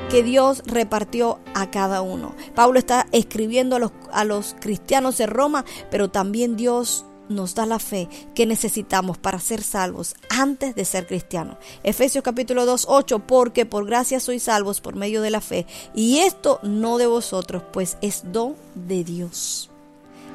que 0.09 0.23
Dios 0.23 0.63
repartió 0.65 1.41
a 1.53 1.69
cada 1.69 2.01
uno. 2.01 2.33
Pablo 2.55 2.79
está 2.79 3.07
escribiendo 3.11 3.75
a 3.75 3.79
los, 3.79 3.91
a 4.13 4.23
los 4.23 4.55
cristianos 4.61 5.17
de 5.17 5.25
Roma, 5.25 5.65
pero 5.89 6.09
también 6.09 6.55
Dios 6.55 7.05
nos 7.31 7.55
da 7.55 7.65
la 7.65 7.79
fe 7.79 8.07
que 8.35 8.45
necesitamos 8.45 9.17
para 9.17 9.39
ser 9.39 9.63
salvos 9.63 10.15
antes 10.29 10.75
de 10.75 10.85
ser 10.85 11.07
cristianos. 11.07 11.57
Efesios 11.83 12.23
capítulo 12.23 12.65
2, 12.65 12.85
8, 12.87 13.19
porque 13.19 13.65
por 13.65 13.85
gracia 13.85 14.19
sois 14.19 14.43
salvos 14.43 14.81
por 14.81 14.95
medio 14.95 15.21
de 15.21 15.31
la 15.31 15.41
fe, 15.41 15.65
y 15.95 16.19
esto 16.19 16.59
no 16.63 16.97
de 16.97 17.07
vosotros, 17.07 17.63
pues 17.71 17.97
es 18.01 18.23
don 18.31 18.55
de 18.75 19.03
Dios. 19.03 19.69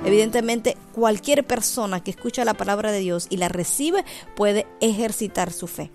Evidentemente, 0.04 0.76
cualquier 0.92 1.46
persona 1.46 2.02
que 2.02 2.10
escucha 2.10 2.44
la 2.44 2.54
palabra 2.54 2.92
de 2.92 3.00
Dios 3.00 3.26
y 3.30 3.38
la 3.38 3.48
recibe 3.48 4.04
puede 4.34 4.66
ejercitar 4.80 5.52
su 5.52 5.66
fe. 5.66 5.90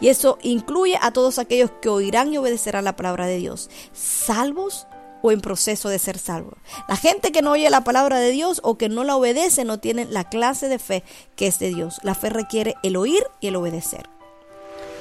Y 0.00 0.08
eso 0.08 0.38
incluye 0.42 0.98
a 1.00 1.10
todos 1.10 1.38
aquellos 1.38 1.70
que 1.82 1.88
oirán 1.88 2.32
y 2.32 2.38
obedecerán 2.38 2.84
la 2.84 2.96
palabra 2.96 3.26
de 3.26 3.38
Dios, 3.38 3.68
salvos 3.92 4.86
o 5.24 5.32
en 5.32 5.40
proceso 5.40 5.88
de 5.88 5.98
ser 5.98 6.18
salvos. 6.18 6.52
La 6.86 6.96
gente 6.96 7.32
que 7.32 7.40
no 7.40 7.52
oye 7.52 7.70
la 7.70 7.82
palabra 7.82 8.18
de 8.18 8.30
Dios 8.30 8.60
o 8.62 8.76
que 8.76 8.90
no 8.90 9.04
la 9.04 9.16
obedece 9.16 9.64
no 9.64 9.80
tiene 9.80 10.04
la 10.04 10.24
clase 10.24 10.68
de 10.68 10.78
fe 10.78 11.02
que 11.34 11.46
es 11.46 11.58
de 11.58 11.68
Dios. 11.68 11.98
La 12.02 12.14
fe 12.14 12.28
requiere 12.28 12.74
el 12.82 12.94
oír 12.94 13.24
y 13.40 13.46
el 13.46 13.56
obedecer. 13.56 14.10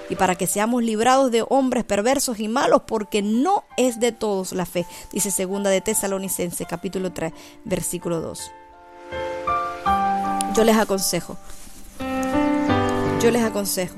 Y 0.10 0.16
para 0.16 0.36
que 0.36 0.48
seamos 0.48 0.82
librados 0.82 1.30
de 1.30 1.44
hombres 1.50 1.84
perversos 1.84 2.40
y 2.40 2.48
malos, 2.48 2.84
porque 2.88 3.22
no 3.22 3.66
es 3.76 4.00
de 4.00 4.14
todos 4.14 4.54
la 4.54 4.66
fe, 4.66 4.86
dice 5.12 5.30
segunda 5.30 5.70
de 5.70 5.82
Tesalonicense 5.82 6.66
capítulo 6.66 7.12
3, 7.12 7.34
versículo 7.66 8.22
2. 8.22 8.52
Yo 10.56 10.64
les 10.64 10.78
aconsejo, 10.78 11.36
yo 13.22 13.30
les 13.30 13.44
aconsejo 13.44 13.98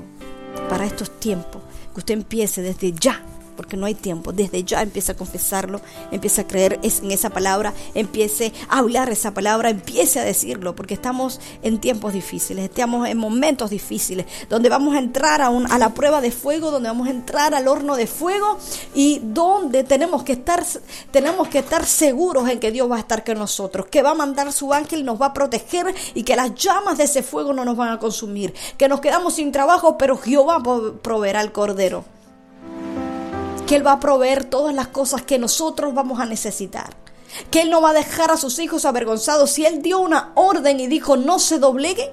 para 0.68 0.86
estos 0.86 1.20
tiempos 1.20 1.62
que 1.94 2.00
usted 2.00 2.14
empiece 2.14 2.62
desde 2.62 2.90
ya 2.90 3.22
porque 3.56 3.76
no 3.76 3.86
hay 3.86 3.94
tiempo. 3.94 4.32
Desde 4.32 4.62
ya 4.62 4.82
empieza 4.82 5.12
a 5.12 5.16
confesarlo, 5.16 5.80
empieza 6.10 6.42
a 6.42 6.46
creer 6.46 6.78
en 6.82 7.10
esa 7.10 7.30
palabra, 7.30 7.72
empiece 7.94 8.52
a 8.68 8.78
hablar 8.78 9.10
esa 9.10 9.32
palabra, 9.32 9.70
empiece 9.70 10.20
a 10.20 10.24
decirlo, 10.24 10.76
porque 10.76 10.94
estamos 10.94 11.40
en 11.62 11.80
tiempos 11.80 12.12
difíciles, 12.12 12.64
estamos 12.64 13.08
en 13.08 13.18
momentos 13.18 13.70
difíciles, 13.70 14.26
donde 14.48 14.68
vamos 14.68 14.94
a 14.94 14.98
entrar 14.98 15.42
a, 15.42 15.48
a 15.48 15.78
la 15.78 15.94
prueba 15.94 16.20
de 16.20 16.30
fuego, 16.30 16.70
donde 16.70 16.88
vamos 16.88 17.08
a 17.08 17.10
entrar 17.10 17.54
al 17.54 17.68
horno 17.68 17.96
de 17.96 18.06
fuego 18.06 18.58
y 18.94 19.20
donde 19.22 19.84
tenemos 19.84 20.22
que 20.22 20.32
estar, 20.32 20.64
tenemos 21.10 21.48
que 21.48 21.58
estar 21.60 21.84
seguros 21.84 22.48
en 22.48 22.60
que 22.60 22.70
Dios 22.70 22.90
va 22.90 22.96
a 22.96 23.00
estar 23.00 23.24
con 23.24 23.38
nosotros, 23.38 23.86
que 23.86 24.02
va 24.02 24.10
a 24.10 24.14
mandar 24.14 24.52
su 24.52 24.72
ángel 24.72 25.04
nos 25.04 25.20
va 25.20 25.26
a 25.26 25.34
proteger 25.34 25.94
y 26.14 26.22
que 26.22 26.36
las 26.36 26.54
llamas 26.54 26.98
de 26.98 27.04
ese 27.04 27.22
fuego 27.22 27.52
no 27.52 27.64
nos 27.64 27.76
van 27.76 27.90
a 27.90 27.98
consumir, 27.98 28.54
que 28.76 28.88
nos 28.88 29.00
quedamos 29.00 29.34
sin 29.34 29.52
trabajo, 29.52 29.96
pero 29.96 30.16
Jehová 30.16 30.62
proveerá 31.02 31.40
el 31.40 31.52
cordero 31.52 32.15
que 33.66 33.76
Él 33.76 33.86
va 33.86 33.92
a 33.92 34.00
proveer 34.00 34.44
todas 34.44 34.74
las 34.74 34.88
cosas 34.88 35.22
que 35.22 35.38
nosotros 35.38 35.92
vamos 35.92 36.20
a 36.20 36.26
necesitar. 36.26 36.96
Que 37.50 37.62
Él 37.62 37.70
no 37.70 37.82
va 37.82 37.90
a 37.90 37.94
dejar 37.94 38.30
a 38.30 38.36
sus 38.36 38.58
hijos 38.60 38.84
avergonzados. 38.84 39.50
Si 39.50 39.66
Él 39.66 39.82
dio 39.82 39.98
una 39.98 40.30
orden 40.36 40.78
y 40.78 40.86
dijo 40.86 41.16
no 41.16 41.38
se 41.38 41.58
dobleguen, 41.58 42.10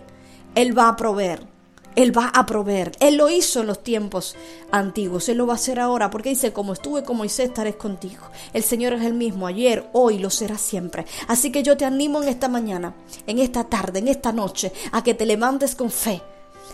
Él 0.55 0.77
va 0.77 0.89
a 0.89 0.95
proveer. 0.95 1.47
Él 1.95 2.17
va 2.17 2.31
a 2.33 2.47
proveer. 2.47 2.91
Él 2.99 3.17
lo 3.17 3.29
hizo 3.29 3.61
en 3.61 3.67
los 3.67 3.83
tiempos 3.83 4.35
antiguos. 4.71 5.29
Él 5.29 5.37
lo 5.37 5.45
va 5.45 5.53
a 5.53 5.57
hacer 5.57 5.79
ahora. 5.79 6.09
Porque 6.09 6.29
dice, 6.29 6.51
como 6.51 6.73
estuve 6.73 7.03
con 7.03 7.17
Moisés, 7.17 7.49
estaré 7.49 7.77
contigo. 7.77 8.23
El 8.51 8.63
Señor 8.63 8.93
es 8.93 9.03
el 9.03 9.13
mismo 9.13 9.45
ayer, 9.45 9.87
hoy, 9.93 10.17
lo 10.17 10.31
será 10.31 10.57
siempre. 10.57 11.05
Así 11.27 11.51
que 11.51 11.61
yo 11.61 11.77
te 11.77 11.85
animo 11.85 12.23
en 12.23 12.29
esta 12.29 12.47
mañana, 12.47 12.95
en 13.27 13.37
esta 13.37 13.65
tarde, 13.65 13.99
en 13.99 14.07
esta 14.07 14.31
noche, 14.31 14.73
a 14.91 15.03
que 15.03 15.13
te 15.13 15.27
levantes 15.27 15.75
con 15.75 15.91
fe 15.91 16.23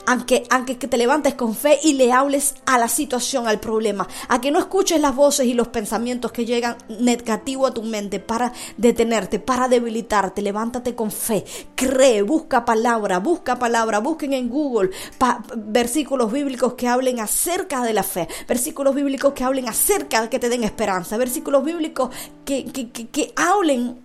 aunque, 0.05 0.43
aunque 0.49 0.77
que 0.77 0.87
te 0.87 0.97
levantes 0.97 1.35
con 1.35 1.55
fe 1.55 1.79
y 1.83 1.93
le 1.93 2.11
hables 2.11 2.55
a 2.65 2.77
la 2.77 2.87
situación, 2.87 3.47
al 3.47 3.59
problema, 3.59 4.07
a 4.27 4.41
que 4.41 4.51
no 4.51 4.59
escuches 4.59 4.99
las 4.99 5.15
voces 5.15 5.47
y 5.47 5.53
los 5.53 5.67
pensamientos 5.67 6.31
que 6.31 6.45
llegan 6.45 6.77
negativo 6.87 7.67
a 7.67 7.73
tu 7.73 7.83
mente 7.83 8.19
para 8.19 8.53
detenerte, 8.77 9.39
para 9.39 9.67
debilitarte, 9.67 10.41
levántate 10.41 10.95
con 10.95 11.11
fe, 11.11 11.45
cree, 11.75 12.21
busca 12.21 12.65
palabra, 12.65 13.19
busca 13.19 13.57
palabra, 13.57 13.99
busquen 13.99 14.33
en 14.33 14.49
Google 14.49 14.89
versículos 15.55 16.31
bíblicos 16.31 16.73
que 16.73 16.87
hablen 16.87 17.19
acerca 17.19 17.83
de 17.83 17.93
la 17.93 18.03
fe, 18.03 18.27
versículos 18.47 18.95
bíblicos 18.95 19.33
que 19.33 19.43
hablen 19.43 19.67
acerca 19.67 20.21
de 20.21 20.29
que 20.29 20.39
te 20.39 20.49
den 20.49 20.63
esperanza, 20.63 21.17
versículos 21.17 21.63
bíblicos 21.63 22.09
que, 22.45 22.65
que, 22.65 22.89
que, 22.89 23.07
que 23.07 23.33
hablen 23.35 23.99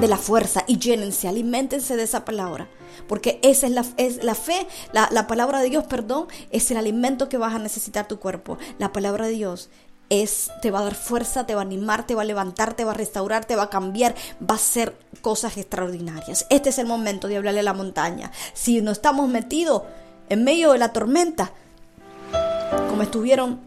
de 0.00 0.08
la 0.08 0.16
fuerza 0.16 0.64
y 0.66 0.78
llénense, 0.78 1.28
alimentense 1.28 1.96
de 1.96 2.02
esa 2.02 2.24
palabra. 2.24 2.68
Porque 3.08 3.38
esa 3.42 3.66
es 3.66 3.72
la, 3.72 3.84
es 3.96 4.24
la 4.24 4.34
fe, 4.34 4.66
la, 4.92 5.08
la, 5.10 5.26
palabra 5.26 5.60
de 5.60 5.70
Dios, 5.70 5.84
perdón, 5.84 6.26
es 6.50 6.70
el 6.70 6.76
alimento 6.76 7.28
que 7.28 7.38
vas 7.38 7.54
a 7.54 7.58
necesitar 7.58 8.08
tu 8.08 8.18
cuerpo. 8.18 8.58
La 8.78 8.92
palabra 8.92 9.26
de 9.26 9.32
Dios 9.32 9.70
es, 10.08 10.50
te 10.62 10.70
va 10.70 10.80
a 10.80 10.84
dar 10.84 10.94
fuerza, 10.94 11.46
te 11.46 11.54
va 11.54 11.62
a 11.62 11.64
animar, 11.64 12.06
te 12.06 12.14
va 12.14 12.22
a 12.22 12.26
levantar, 12.26 12.74
te 12.74 12.84
va 12.84 12.92
a 12.92 12.94
restaurar, 12.94 13.44
te 13.44 13.56
va 13.56 13.64
a 13.64 13.70
cambiar, 13.70 14.14
va 14.40 14.54
a 14.54 14.58
hacer 14.58 14.96
cosas 15.20 15.56
extraordinarias. 15.56 16.46
Este 16.50 16.68
es 16.68 16.78
el 16.78 16.86
momento 16.86 17.28
de 17.28 17.36
hablarle 17.36 17.60
a 17.60 17.64
la 17.64 17.74
montaña. 17.74 18.30
Si 18.54 18.80
no 18.80 18.92
estamos 18.92 19.28
metidos 19.28 19.82
en 20.28 20.44
medio 20.44 20.72
de 20.72 20.78
la 20.78 20.92
tormenta, 20.92 21.52
como 22.88 23.02
estuvieron 23.02 23.60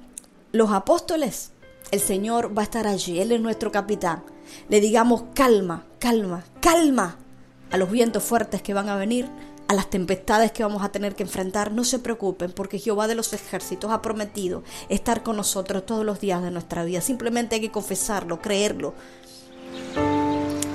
los 0.51 0.71
apóstoles, 0.71 1.51
el 1.91 1.99
Señor 1.99 2.57
va 2.57 2.61
a 2.61 2.65
estar 2.65 2.87
allí, 2.87 3.19
Él 3.19 3.31
es 3.31 3.41
nuestro 3.41 3.71
capitán. 3.71 4.23
Le 4.67 4.79
digamos 4.79 5.23
calma, 5.33 5.85
calma, 5.99 6.43
calma 6.61 7.17
a 7.71 7.77
los 7.77 7.91
vientos 7.91 8.23
fuertes 8.23 8.61
que 8.61 8.73
van 8.73 8.89
a 8.89 8.95
venir, 8.95 9.29
a 9.67 9.73
las 9.73 9.89
tempestades 9.89 10.51
que 10.51 10.63
vamos 10.63 10.83
a 10.83 10.91
tener 10.91 11.15
que 11.15 11.23
enfrentar, 11.23 11.71
no 11.71 11.83
se 11.83 11.99
preocupen 11.99 12.51
porque 12.51 12.79
Jehová 12.79 13.07
de 13.07 13.15
los 13.15 13.33
ejércitos 13.33 13.91
ha 13.91 14.01
prometido 14.01 14.63
estar 14.89 15.21
con 15.21 15.37
nosotros 15.37 15.85
todos 15.85 16.03
los 16.03 16.19
días 16.19 16.41
de 16.41 16.49
nuestra 16.49 16.83
vida. 16.83 17.01
Simplemente 17.01 17.55
hay 17.55 17.61
que 17.61 17.71
confesarlo, 17.71 18.41
creerlo 18.41 18.95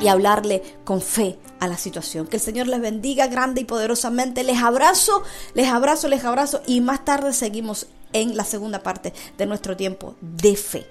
y 0.00 0.08
hablarle 0.08 0.62
con 0.84 1.00
fe 1.00 1.38
a 1.60 1.66
la 1.66 1.76
situación. 1.76 2.26
Que 2.26 2.36
el 2.36 2.42
Señor 2.42 2.68
les 2.68 2.80
bendiga 2.80 3.26
grande 3.26 3.62
y 3.62 3.64
poderosamente. 3.64 4.44
Les 4.44 4.62
abrazo, 4.62 5.22
les 5.54 5.68
abrazo, 5.68 6.08
les 6.08 6.24
abrazo 6.24 6.62
y 6.66 6.80
más 6.80 7.04
tarde 7.04 7.32
seguimos 7.32 7.88
en 8.12 8.36
la 8.36 8.44
segunda 8.44 8.82
parte 8.82 9.12
de 9.36 9.46
nuestro 9.46 9.76
tiempo 9.76 10.14
de 10.20 10.56
fe. 10.56 10.86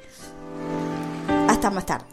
Hasta 1.47 1.69
más 1.69 1.85
tarde. 1.85 2.12